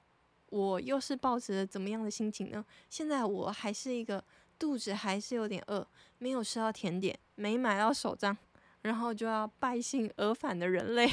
[0.50, 2.63] 我又是抱着怎么样的心情呢？
[2.89, 4.24] 现在我还是一个
[4.58, 5.88] 肚子还是有点饿，
[6.18, 8.38] 没有吃到甜点，没买到手账，
[8.82, 11.10] 然后就要败兴而返的人类，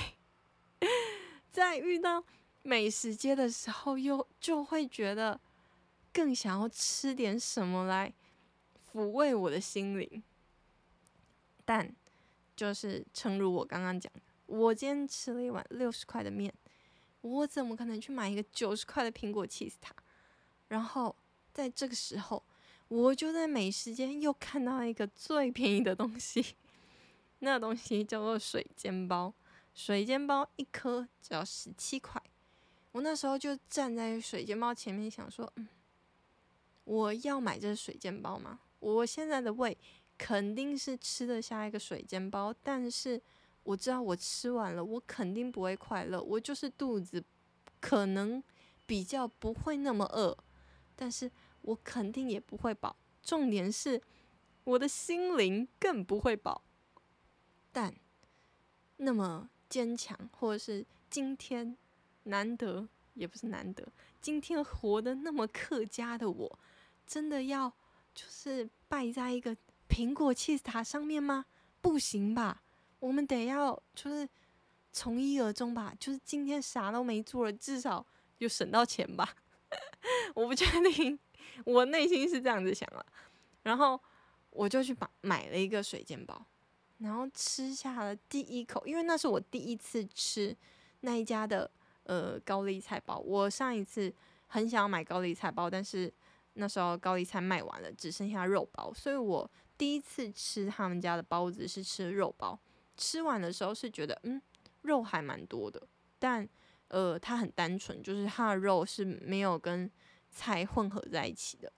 [1.51, 2.25] 在遇到
[2.63, 5.41] 美食街的时候，又就会觉得。
[6.13, 8.13] 更想要吃点什么来
[8.93, 10.21] 抚慰我的心灵，
[11.65, 11.89] 但
[12.57, 16.53] 就是诚如我刚刚讲的，我今天吃了一碗六十块的面，
[17.21, 19.95] 我怎么可能去买一个九十块的苹果起司塔？
[20.69, 21.15] 然后
[21.53, 22.43] 在这个时候，
[22.89, 26.55] 我就在美食街又看到一个最便宜的东西，
[27.41, 29.33] 那东西叫做水煎包，
[29.75, 32.23] 水煎包一颗只要十七块。
[32.93, 35.69] 我那时候就站在水煎包前面想说，嗯。
[36.85, 38.59] 我要买这水煎包吗？
[38.81, 39.77] 我现在的胃
[40.19, 43.21] 肯定是吃得下一个水煎包，但是
[43.63, 46.23] 我知道我吃完了，我肯定不会快乐。
[46.23, 47.23] 我就是肚子
[47.81, 48.43] 可能
[48.87, 50.37] 比较不会那么饿，
[50.97, 51.31] 但是
[51.63, 52.97] 我肯定也不会饱。
[53.23, 54.01] 重点是
[54.65, 56.63] 我的心灵更不会饱。
[57.71, 57.95] 但
[58.97, 61.77] 那么坚强，或者是今天
[62.25, 63.87] 难得，也不是难得，
[64.21, 66.59] 今天活得那么客家的我。
[67.07, 67.73] 真的要
[68.15, 69.57] 就是败在一个
[69.89, 71.45] 苹果起司塔上面吗？
[71.81, 72.63] 不行吧，
[73.01, 74.29] 我们得要就是
[74.93, 75.93] 从一而终吧。
[75.99, 78.07] 就是今天啥都没做了，至少
[78.39, 79.35] 就省到钱吧。
[80.35, 81.19] 我不确定，
[81.65, 83.05] 我内心是这样子想了。
[83.65, 84.01] 然后
[84.51, 86.47] 我就去把买了一个水煎包，
[86.99, 90.57] 然后吃下了第一口，因为那是我第一次吃
[91.01, 91.71] 那一家的
[92.05, 93.19] 呃高丽菜包。
[93.19, 94.15] 我上一次
[94.47, 96.13] 很想要买高丽菜包，但是。
[96.55, 102.59] 那时候高丽菜卖完了，只剩下肉包，所以我第一次吃他们家的包子是吃肉包，
[103.01, 104.41] 吃完的时候是觉得嗯，
[104.83, 105.81] 肉还蛮多的，
[106.19, 106.47] 但
[106.89, 109.91] 呃它很单纯，就是它的肉是没有跟
[110.31, 111.73] 菜混合在一起的，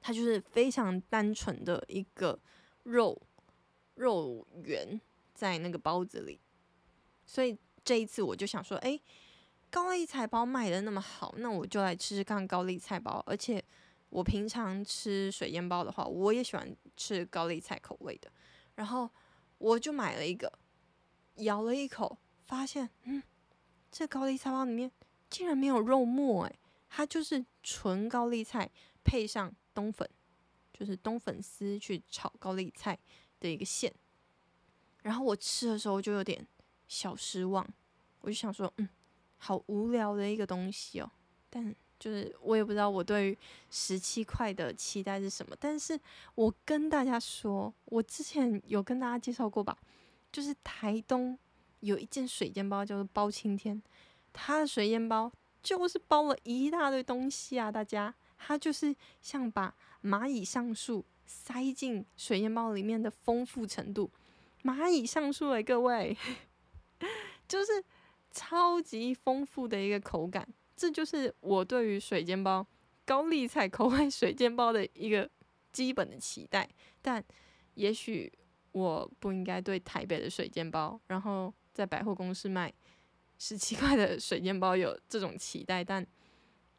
[0.00, 2.38] 它就是非常单纯的一个
[2.84, 3.20] 肉
[3.96, 5.00] 肉圆
[5.34, 6.40] 在那个包子里，
[7.26, 9.00] 所以这一次我就想说，哎，
[9.70, 13.62] 高丽菜包卖的那么好，那我就来吃吃看高丽菜包，而且
[14.10, 18.30] 我平常吃水煎包的话，我也喜欢吃高丽菜口味的，
[18.76, 19.10] 然后
[19.64, 20.52] 我就买了一个，
[21.36, 23.22] 咬了一口，发现，嗯，
[23.90, 24.92] 这高丽菜包里面
[25.30, 26.58] 竟然没有肉末，哎。
[26.96, 28.70] 它就是纯高丽菜
[29.02, 30.08] 配上冬粉，
[30.72, 32.96] 就是冬粉丝去炒高丽菜
[33.40, 33.92] 的一个馅。
[35.02, 36.46] 然后我吃的时候就有点
[36.86, 37.66] 小失望，
[38.20, 38.88] 我就想说，嗯，
[39.38, 41.10] 好无聊的一个东西哦。
[41.50, 43.38] 但就是我也不知道我对于
[43.70, 45.56] 十七块的期待是什么。
[45.58, 45.98] 但是
[46.34, 49.76] 我跟大家说，我之前有跟大家介绍过吧，
[50.32, 51.38] 就是台东
[51.80, 53.82] 有一间水煎包叫做包青天，
[54.32, 55.32] 它的水煎包。
[55.62, 57.72] 就是包了一大堆东西啊！
[57.72, 64.10] 大家，它就是像把蚂蚁上树塞进水煎包里面的丰富程度，
[64.62, 66.14] 蚂蚁上树诶，各位，
[67.48, 67.82] 就是
[68.30, 70.46] 超级丰富的一个口感。
[70.76, 72.66] 这就是我对于水煎包
[73.04, 75.30] 高丽菜口味水煎包的一个
[75.72, 76.68] 基本的期待。
[77.00, 77.24] 但
[77.74, 78.32] 也许
[78.72, 82.72] 我不应该对台北的水煎包，然后在百货公司卖。
[83.36, 86.06] 十七块的水煎包有这种期待，但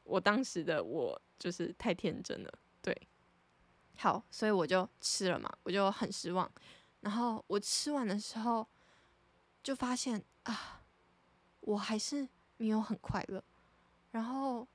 [0.06, 2.98] 我当时的我就是太天真了，对，
[3.98, 6.50] 好，所以我就吃了嘛，我就很失望。
[7.02, 8.66] 然后我吃完的时候，
[9.62, 10.82] 就发现啊，
[11.60, 13.44] 我还是没有很快乐，
[14.16, 14.66] 然后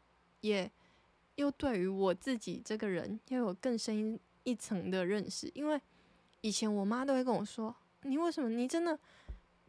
[0.42, 0.70] 也
[1.36, 5.80] 又对于我自己这个人又有更深一层的认识，因为
[6.42, 7.74] 以前我妈都会跟我说
[8.04, 8.50] ：“你为什么？
[8.50, 8.98] 你真的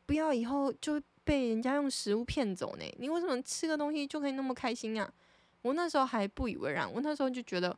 [0.05, 2.83] 不要以后就。”被人家用食物骗走呢？
[2.97, 5.13] 你为什么吃个东西就可以那么开心啊？
[5.61, 7.77] 我那时候还不以为然，我那时候就觉得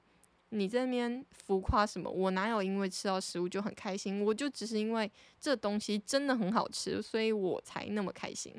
[0.50, 2.10] 你这边浮夸什么？
[2.10, 4.24] 我哪有因为吃到食物就很开心？
[4.24, 8.56] 我就只是因为这东西真的很好吃，所以我才那么开心。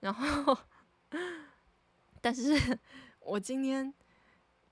[0.00, 0.56] 然后，
[2.20, 2.78] 但是
[3.20, 3.92] 我今天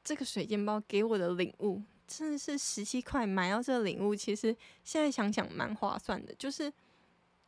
[0.04, 6.72] 这个水煎包给我的领悟真的是十七块买到这个领悟，其实现在想想蛮划算的，就是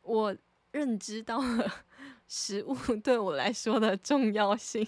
[0.01, 0.35] 我。
[0.71, 1.83] 认知到了
[2.29, 4.87] 食物对我来说的重要性，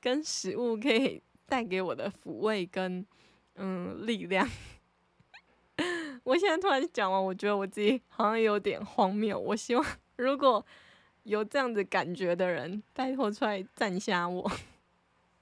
[0.00, 3.06] 跟食物可以带给我的抚慰跟
[3.54, 4.44] 嗯力量。
[6.24, 9.38] 我现在突然讲完，我觉得我自己好像有点荒谬。
[9.38, 10.66] 我希望如果
[11.24, 14.50] 有这样子感觉的人，拜托出来赞下我。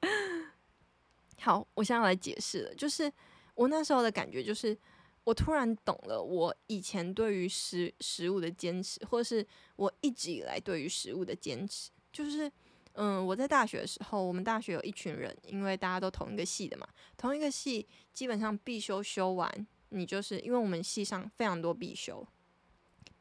[1.39, 3.13] 好，我现在来解释了，就是
[3.55, 4.77] 我那时候的感觉就是。
[5.25, 12.51] 我突然懂了，我以前对于食食物的坚持，或是我一直以来对于食物的坚持，就是，
[12.95, 22.27] 嗯，我在大学的时候，我们大学有一群人，因为大家都同一个系的嘛，同一个系基本上必修修完，你就是因为我们系上非常多必修，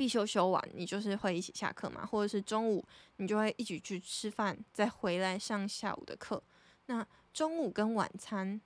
[0.02, 2.84] 必修修完，你就是会一起下课嘛，或者是中午
[3.18, 6.42] 你就会一起去吃饭，再回来上下午的课。
[6.88, 8.60] 那中午跟晚餐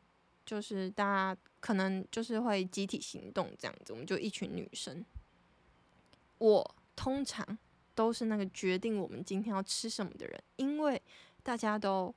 [0.45, 1.37] 就是大家。
[1.65, 5.03] 可能就是会集体行动这样子，我们就一群女生。
[6.37, 7.57] 我通常
[7.95, 11.01] 都是那个决定我们今天要吃什么的人，因为
[11.41, 12.13] 大家都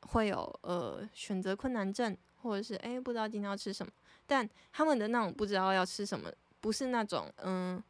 [0.00, 3.92] 会有呃选择困难症，或者是诶不知道今天要吃什么。
[4.26, 6.28] 但他们的那种不知道要吃什么，
[6.60, 7.80] 不是那种嗯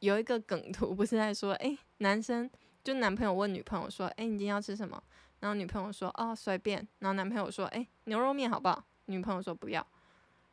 [0.00, 2.48] 有一个梗图，不是在说诶男生
[2.84, 5.02] 就男朋友问女朋友说诶你今天要吃什么？
[5.40, 8.84] 然后女朋友说哦随便，然后男朋友说诶牛肉面好不好？
[9.06, 9.86] 女朋友说不要。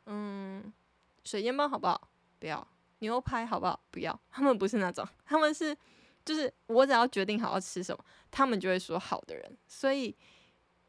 [0.06, 0.72] 嗯，
[1.24, 2.08] 水煎包好不好？
[2.38, 2.66] 不要。
[3.00, 3.78] 牛排好不好？
[3.90, 4.18] 不要。
[4.30, 5.76] 他们不是那种，他们是
[6.24, 9.58] 就是我只要决定好要吃什么，他们就会说好的人。
[9.66, 10.14] 所以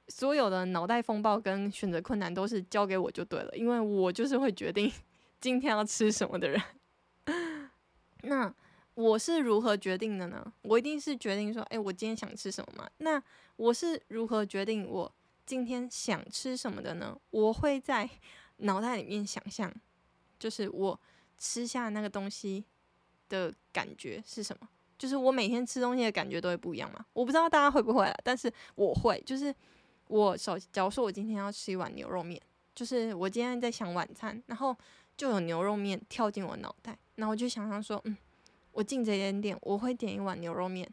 [0.08, 4.92] 所有的脑袋风暴跟选择困难都是交给我就对了，因为我就是会决定
[5.42, 6.62] 今天要吃什么的人。
[8.26, 8.54] 那
[8.94, 10.54] 我是如何决定的呢？
[10.62, 12.90] 我一定是决定说，诶，我今天想吃什么嘛？
[12.98, 13.22] 那
[13.56, 15.12] 我是如何决定我
[15.46, 17.18] 今天想吃什么的呢？
[17.32, 18.10] 我会在。
[18.60, 19.70] 脑袋里面想象，
[20.40, 20.98] 就是我
[21.38, 22.64] 吃下那个东西
[23.28, 24.70] 的感觉是什么？
[24.98, 27.06] 就是我每天吃东西的感觉都会不一样嘛？
[27.12, 29.22] 我不知道大家会不会啦，但是我会。
[29.26, 29.54] 就是
[30.08, 32.42] 我首，假如说我今天要吃一碗牛肉面，
[32.74, 34.74] 就是我今天在想晚餐，然后
[35.18, 38.16] 就有牛肉面跳进我脑袋，然后我就想象说，嗯，
[38.72, 40.90] 我进这间店，我会点一碗牛肉面，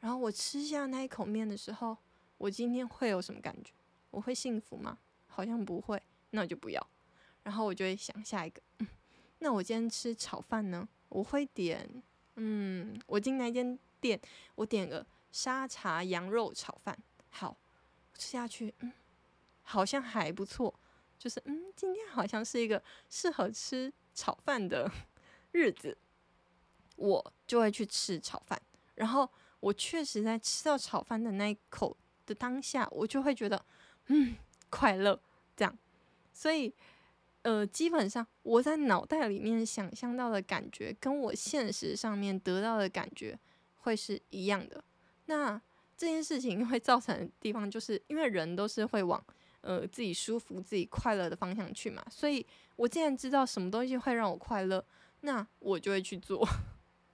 [0.00, 1.96] 然后我吃下那一口面的时候，
[2.38, 3.72] 我今天会有什么感觉？
[4.10, 4.98] 我会幸福吗？
[5.26, 6.02] 好像不会。
[6.32, 6.86] 那我就不要，
[7.42, 8.86] 然后我就会想下一个，嗯，
[9.40, 10.88] 那我今天吃炒饭呢？
[11.08, 12.02] 我会点，
[12.36, 14.20] 嗯，我进那间店，
[14.54, 16.96] 我点个沙茶羊肉炒饭。
[17.30, 17.56] 好，
[18.14, 18.92] 吃下去，嗯，
[19.62, 20.72] 好像还不错。
[21.18, 24.88] 就是，嗯，今天好像是一个适合吃炒饭的
[25.52, 25.96] 日子，
[26.96, 28.60] 我就会去吃炒饭。
[28.94, 29.28] 然后
[29.60, 31.96] 我确实在吃到炒饭的那一口
[32.26, 33.64] 的当下，我就会觉得，
[34.06, 34.36] 嗯，
[34.68, 35.20] 快乐。
[35.56, 35.78] 这样，
[36.32, 36.72] 所以。
[37.42, 43.38] 呃，基本上我在脑袋里面想象到的感觉，跟我现实上面得到的感觉
[43.78, 44.84] 会是一样的。
[45.24, 45.58] 那
[45.96, 49.24] 这件事情会造成的地方，就是因为人都是会往
[49.62, 52.04] 呃自己舒服、自己快乐的方向去嘛。
[52.10, 52.46] 所以
[52.76, 54.84] 我既然知道什么东西会让我快乐，
[55.20, 56.46] 那我就会去做。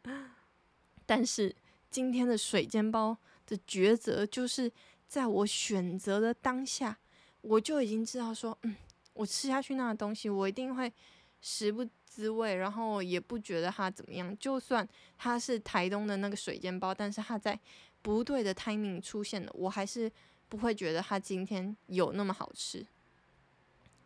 [1.07, 1.55] 但是
[1.91, 4.71] 今天的水煎包的抉择，就是
[5.07, 6.99] 在我选择的当下，
[7.41, 8.77] 我就已经知道说，嗯。
[9.19, 10.93] 我吃下去那个东西，我一定会
[11.41, 14.37] 食不知味，然后也不觉得它怎么样。
[14.37, 14.87] 就算
[15.17, 17.59] 它是台东的那个水煎包，但是它在
[18.03, 20.13] 不对的 timing 出现了，我还是
[20.51, 22.87] 不会觉得它今天有那么好吃。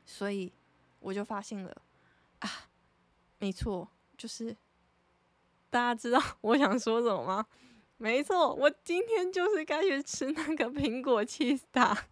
[0.06, 0.52] 所以
[1.00, 1.82] 我就发现了
[2.38, 2.68] 啊，
[3.40, 4.56] 没错，就是
[5.68, 7.46] 大家知道 我想说什么吗？
[7.96, 12.06] 没错，我今天就是该去吃那个苹果 cheese 塔。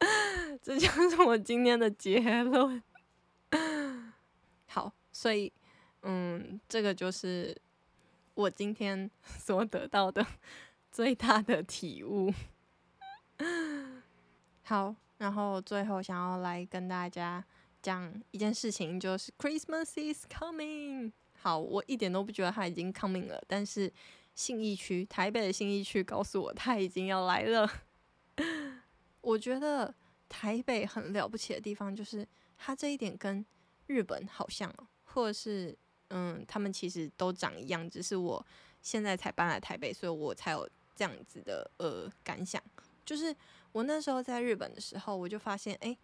[0.62, 2.82] 这就是我今天的结论。
[4.66, 5.52] 好，所以，
[6.02, 7.56] 嗯，这个就是
[8.34, 10.26] 我今天 所得到的
[10.90, 12.32] 最大的体悟。
[14.62, 17.44] 好，然后最后想要来跟大家
[17.82, 21.12] 讲一件事情，就是 Christmas is coming。
[21.38, 23.92] 好，我一点都不觉得它已经 coming 了，但是
[24.34, 27.70] 信义区，台北的信义区告诉我它已经要来了。
[29.22, 29.94] 我觉得。
[30.32, 32.24] 台北很了不起的地方，就是
[32.56, 33.44] 它这一点跟
[33.88, 34.72] 日本好像，
[35.02, 35.76] 或者是
[36.10, 38.46] 嗯，他们其实都长一样，只是我
[38.80, 42.62] 现在才搬来台北，所以我才有这样子的呃感想。
[43.04, 43.34] 就是
[43.72, 45.98] 我那时候在日本的时候，我就发现，哎，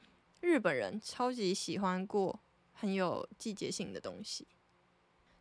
[0.46, 2.38] 日本人超级喜欢过
[2.72, 4.46] 很有季节性的东西。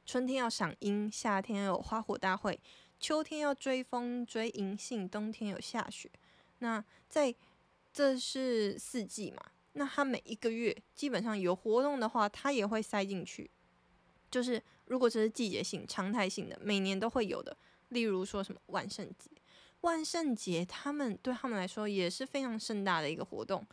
[0.03, 2.59] 春天要赏樱，夏天有花火大会，
[2.99, 6.09] 秋天要追风追银杏，冬天有下雪。
[6.57, 7.33] 那在
[7.93, 9.43] 这是四季嘛？
[9.73, 13.51] 那它每一个月基本上有活动的话，它也会塞进去。
[14.31, 17.55] 就是如果这是季节性、常态性的，每年都会有的。
[17.89, 19.29] 例如说什么万圣节，
[19.81, 23.63] 万圣节他们对他们来说也是非常盛大的一个活动。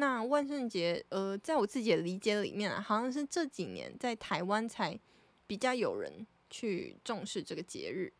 [0.00, 4.98] 那万圣节，呃，在我自己的理解里面啊，好像是这几年在台湾才
[5.46, 8.10] 比较有人去重视这个节日。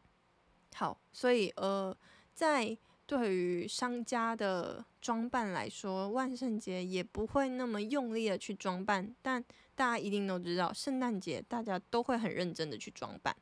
[0.75, 1.97] 好，所以呃，
[2.35, 2.77] 在
[3.07, 9.43] 对于商家的装扮来说，万圣节也不会那么用力的去装扮，但
[9.75, 13.35] 大家一定都知道，圣诞节大家都会很认真的去装扮。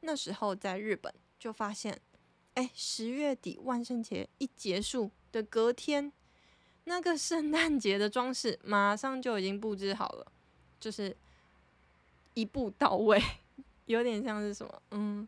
[0.00, 2.00] 那时候在日本就发现，
[2.54, 6.12] 哎，十月底万圣节一结束的隔天，
[6.88, 10.32] 那个圣诞节的装饰马上就已经布置好了，
[10.78, 11.14] 就是
[12.34, 13.20] 一步到位，
[13.86, 15.26] 有点像是什么，嗯，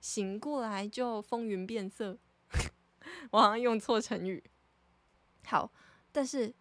[0.00, 2.16] 醒过来就风云变色。
[3.30, 4.42] 我好像用错成语。
[5.44, 5.70] 好，
[6.10, 6.52] 但是，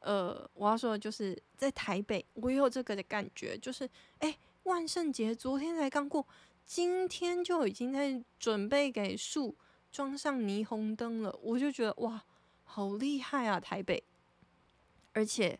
[0.00, 3.88] 呃，我要说的就是在台北，我也有这个的感觉，就是，
[4.18, 6.26] 哎，万圣节昨天才刚过，
[6.66, 9.56] 今天就已经在准备给树
[9.90, 12.22] 装上霓虹灯了，我就觉得哇，
[12.64, 14.02] 好厉害啊，台北！
[15.12, 15.58] 而且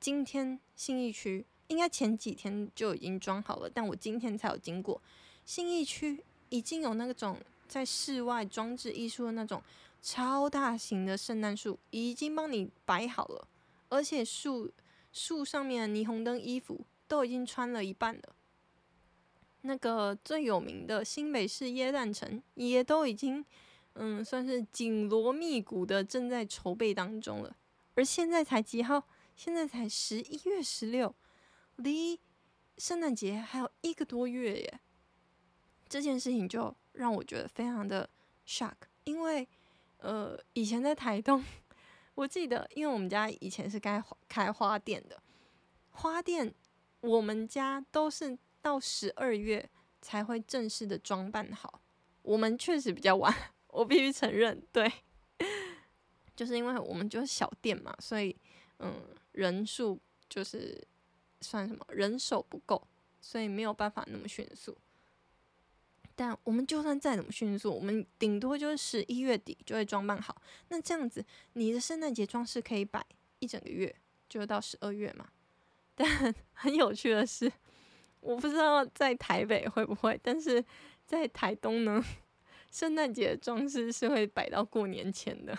[0.00, 5.00] 今天信义区应该前几天就已经装好了，但我今天才有经过
[5.44, 9.62] 信义区，已经有那种在室外装置艺术的那种。
[10.00, 13.48] 超大型的圣诞树已经帮你摆好了，
[13.88, 14.70] 而且树
[15.12, 18.22] 树上面的霓虹灯衣服都已经穿了一半了。
[19.62, 23.44] 那个最有名的新北市耶诞城也都已经，
[23.98, 27.56] 嗯，算是紧锣密鼓的正在筹备当中了。
[27.94, 29.08] 而现在才几号？
[29.36, 31.14] 现在才十一月十六，
[31.76, 32.18] 离
[32.76, 34.80] 圣诞节还有一个多月耶。
[35.88, 38.08] 这件事情就让我觉得非常的
[38.46, 38.74] shock，
[39.04, 39.48] 因为。
[40.00, 41.44] 呃，以前在台东，
[42.14, 45.20] 我记得，因为我们家以前是开开花店的，
[45.90, 46.54] 花店
[47.00, 49.68] 我们家都是到十二月
[50.00, 51.82] 才会正式的装扮好。
[52.22, 53.34] 我们确实比较晚，
[53.78, 54.92] 我必须承认，对，
[56.34, 58.34] 就是因为我们就是小店嘛，所以
[58.80, 58.92] 嗯，
[59.30, 59.96] 人数
[60.28, 60.84] 就是
[61.40, 62.82] 算什么，人手不够，
[63.20, 64.76] 所以没有办法那么迅速。
[66.16, 70.42] 但我们就算再怎么迅速，我们顶多就是一月底就会装扮好。
[70.70, 73.06] 那这样子，你的圣诞节装饰可以摆
[73.38, 73.94] 一整个月，
[74.28, 75.28] 就到十二月嘛。
[75.94, 77.52] 但很有趣的是，
[78.18, 80.64] 我不知道在台北会不会，但是
[81.06, 82.04] 在台东呢，
[82.70, 85.56] 圣诞节的装饰是会摆到过年前的，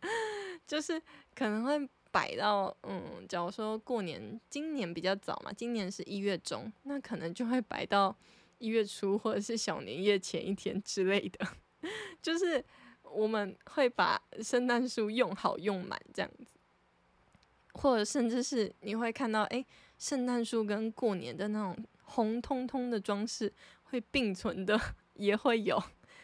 [0.66, 1.00] 就是
[1.34, 8.16] 可能会摆到嗯，假如说过年今年比较早嘛，今年是一月中，那可能就会摆到
[8.58, 11.46] 一月初或者是小年夜前一天之类的，
[12.22, 12.64] 就是
[13.02, 16.58] 我们会把圣诞树用好用满这样子。
[17.74, 19.64] 或者甚至是你会看到，哎，
[19.98, 23.52] 圣诞树跟过年的那种红彤彤的装饰
[23.84, 24.76] 会并存的，
[25.18, 25.78] 也会有，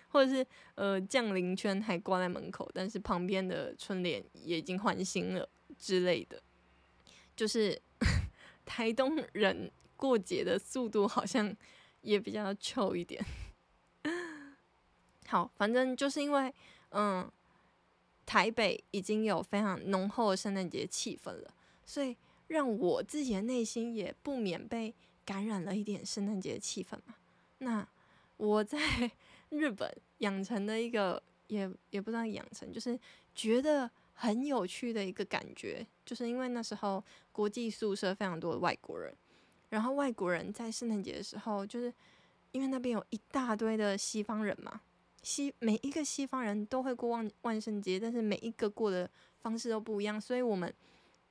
[0.08, 5.46] 或者是呃降临圈还挂在门口，但是旁边的春联也已经换新了
[5.78, 6.42] 之类的，
[7.36, 7.78] 就是
[8.64, 11.54] 台东人过节的速度好像
[12.00, 13.24] 也比较臭一点。
[15.28, 16.54] 好，反正就是因为
[16.90, 17.30] 嗯。
[18.26, 22.16] 台北已经有非常浓厚的圣诞节气氛了，所以
[22.46, 24.94] 让我自己的内心也不免被
[25.26, 27.16] 感染了一点圣诞节的气氛嘛。
[27.58, 27.86] 那
[28.36, 28.78] 我在
[29.50, 32.98] 日本养成的一个也也不知道养成，就是
[33.34, 39.14] 觉得很有趣的一个感觉，就是因为那时候国际宿舍非常多的外国人，
[39.70, 41.92] 然后外国人在圣诞节的时候，就是
[42.52, 44.80] 因为那边有一大堆的西方人嘛。
[45.22, 49.08] 西每一个西方人都会过万万圣节，但是每一个过的
[49.40, 50.70] 方式都不一样，所以我们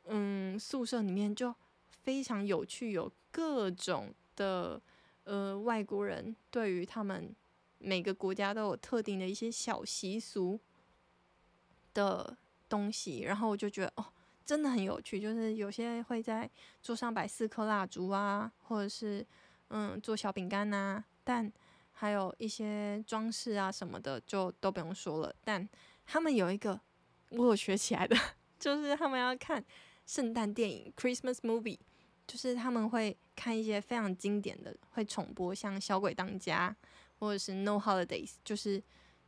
[0.06, 1.54] 嗯宿舍里面就
[2.02, 4.82] 非常有趣，有各种的
[5.24, 7.36] 呃外国人对于他们
[7.80, 10.60] 每个国家都有特定的一些小习俗
[11.94, 12.38] 的
[12.70, 14.06] 东西，然后我就觉得哦
[14.46, 16.50] 真的很有趣，就是有些会在
[16.82, 19.26] 桌上摆四颗蜡烛啊，或者是
[19.70, 21.52] 嗯做小饼干呐，但。
[21.96, 25.34] 还有一些装饰啊什么的，就都不用说了。
[25.44, 25.70] 但
[26.08, 26.78] 他们有一个
[27.30, 28.18] 我有学起来的，
[28.60, 29.64] 就是他们要看
[30.04, 31.78] 圣诞电影 （Christmas movie），
[32.28, 36.76] 就是他们会看一些非常经典的，会重播，像《小鬼当家》
[37.20, 38.82] 或者是《No Holidays》，就是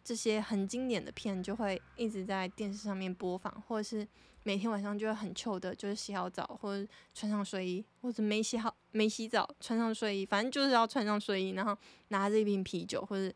[0.03, 4.07] 这些很经典的片就会一直在电视上面播放，或者是。
[4.47, 11.75] 每天晚上就会很糗的，就是洗好澡或者穿上睡衣，或者没洗好没洗澡穿上睡衣，反正就是要穿上睡衣，然后
[12.09, 13.35] 拿着一瓶啤酒或者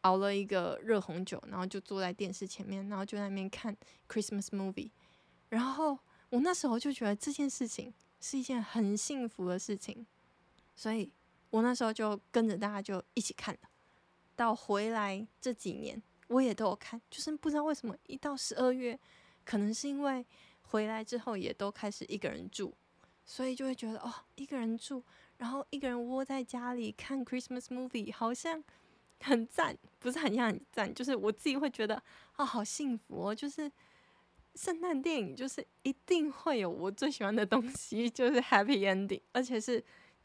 [0.00, 3.76] 熬了一个热红酒，然后就坐在电视前面，然后就在那边看
[4.08, 4.90] Christmas movie。
[5.50, 5.96] 然后
[6.30, 10.06] 我那时候就觉得这件事情是一件很幸福的事情，
[10.76, 11.10] 所以
[11.50, 13.60] 我那时候就跟着大家就一起看了。
[14.36, 18.98] 到回来这几年我也都有看，就是不知道为什么一到十二月。
[19.42, 20.24] 可能是因为
[20.62, 22.72] 回来之后也都开始一个人住，
[23.24, 25.02] 所以就会觉得哦，一个人住，
[25.38, 28.62] 然后一个人窝在家里看 Christmas movie，好像
[29.22, 32.00] 很赞，不是很像很赞，就是我自己会觉得
[32.36, 33.68] 啊、好幸福哦，就是
[34.54, 39.82] 圣诞电影就是一定会有我最喜欢的东西，就是 happy ending，而且是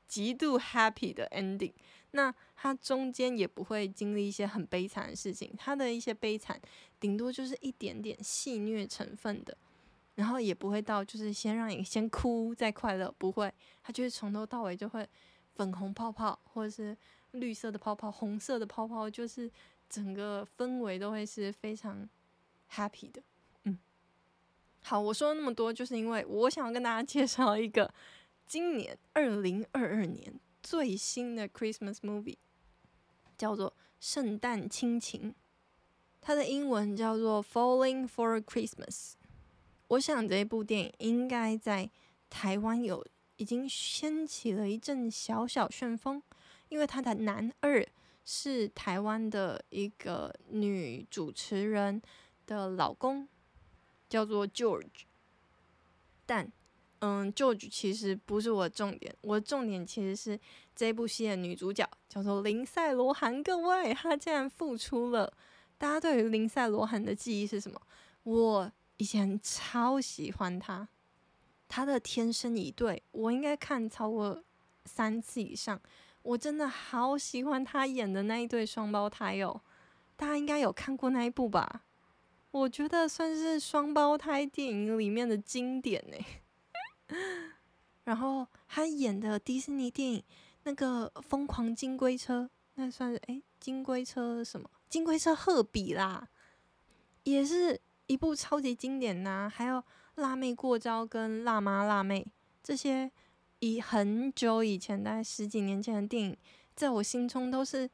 [0.08, 1.74] 极度 happy 的 ending。
[2.12, 6.60] 那它中间也不会经历一些很悲惨的事情，它的一些悲惨
[7.00, 9.58] 顶多就是一点点戏虐成分的，
[10.16, 13.54] 然后也不会到就是先让你先哭再快乐，不会，
[13.84, 15.08] 它就是从头到尾就会
[15.56, 16.98] 粉红泡泡或者是
[17.32, 19.52] 绿色的泡泡、红色的泡泡，就是
[19.90, 22.10] 整个氛围都会是非常
[22.72, 23.22] happy 的。
[24.88, 27.92] 好，我说了那么多，就是因为我想要跟大家介绍一个
[28.46, 30.40] 今年二零二二年。
[30.62, 32.38] 最新的 Christmas movie
[33.36, 35.32] 叫做《圣诞亲情》，
[36.22, 39.14] 它的英文叫做《Falling for Christmas》。
[39.88, 41.90] 我想这部电影应该在
[42.30, 43.04] 台湾有
[43.38, 46.22] 已经掀起了一阵小小旋风，
[46.70, 47.84] 因为它的男二
[48.24, 52.00] 是台湾的一个女主持人
[52.46, 53.28] 的老公，
[54.10, 55.04] 叫做 George，
[56.26, 56.52] 但。
[57.00, 60.40] 嗯，George 其实不是我的重点，我的重点其实是
[60.76, 63.44] 这部戏的女主角叫做林赛罗韩。
[63.44, 65.32] 各位，她竟然复出了！
[65.78, 67.80] 大家对于林赛罗韩的记忆是什么？
[68.24, 70.88] 我以前超喜欢她，
[71.68, 74.42] 她的《天生一对》我应该看超过
[74.86, 75.80] 三次以上，
[76.24, 79.62] 我真的好喜欢她演的那一对双胞胎哦！
[80.16, 81.84] 大家应该有看过那一部吧？
[82.56, 87.18] 我觉得算是双胞胎电影里面的经典呢。
[88.06, 90.24] 然后他演的迪士尼电影
[90.64, 92.44] 那个《疯狂金龟车》，
[92.76, 94.70] 那算是诶，金龟车什么？
[94.88, 96.30] 金龟车赫比啦，
[97.26, 97.78] 也是
[98.08, 99.50] 一部超级经典呐、啊。
[99.50, 99.76] 还有
[100.16, 102.22] 《辣妹过招》跟《辣妈辣妹》
[102.64, 103.12] 这些，
[103.60, 106.38] 以很久以前，大概十几年前的电影，
[106.74, 107.90] 在我心中都是，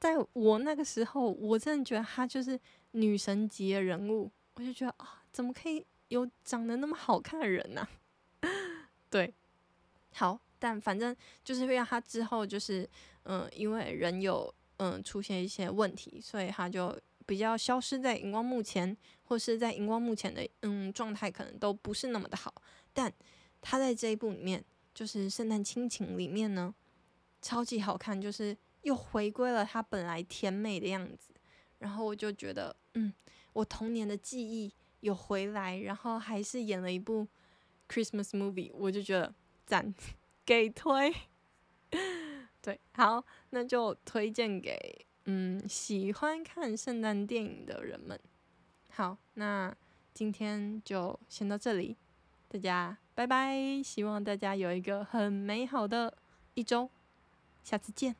[0.00, 2.58] 在我那个时候，我真的觉得他就是
[2.92, 4.30] 女神级的人物。
[4.54, 7.86] 我就觉得啊，怎么可以有长得那么好看的人呢、
[9.08, 9.32] 对，
[10.12, 11.14] 好，但反正
[11.44, 12.88] 就是会让他之后就是，
[13.22, 22.52] 嗯，因为人有嗯出现一些问题，所以他就比较消失在荧光幕前，或是在荧光幕前的嗯状态可能都不是那么的好。
[22.92, 23.12] 但
[23.60, 26.74] 他在这一部里面，就是《圣诞亲情》里面呢，
[27.40, 31.28] 超级好看，就是又回归了他本来甜美的样子。
[31.78, 33.12] 然后我就觉得，嗯，
[33.52, 37.26] 我童年的记忆有回来，然后还是演了一部
[37.88, 39.34] Christmas movie，我就觉得
[39.66, 39.94] 赞，
[40.44, 41.14] 给推。
[42.60, 48.18] 对，好，那就推荐给嗯喜欢看圣诞电影的人们。
[48.90, 49.74] 好，那
[50.12, 51.96] 今天就先到这里，
[52.48, 56.18] 大家拜拜，希望大家有一个很美好的
[56.54, 56.90] 一周，
[57.62, 58.16] 下次见。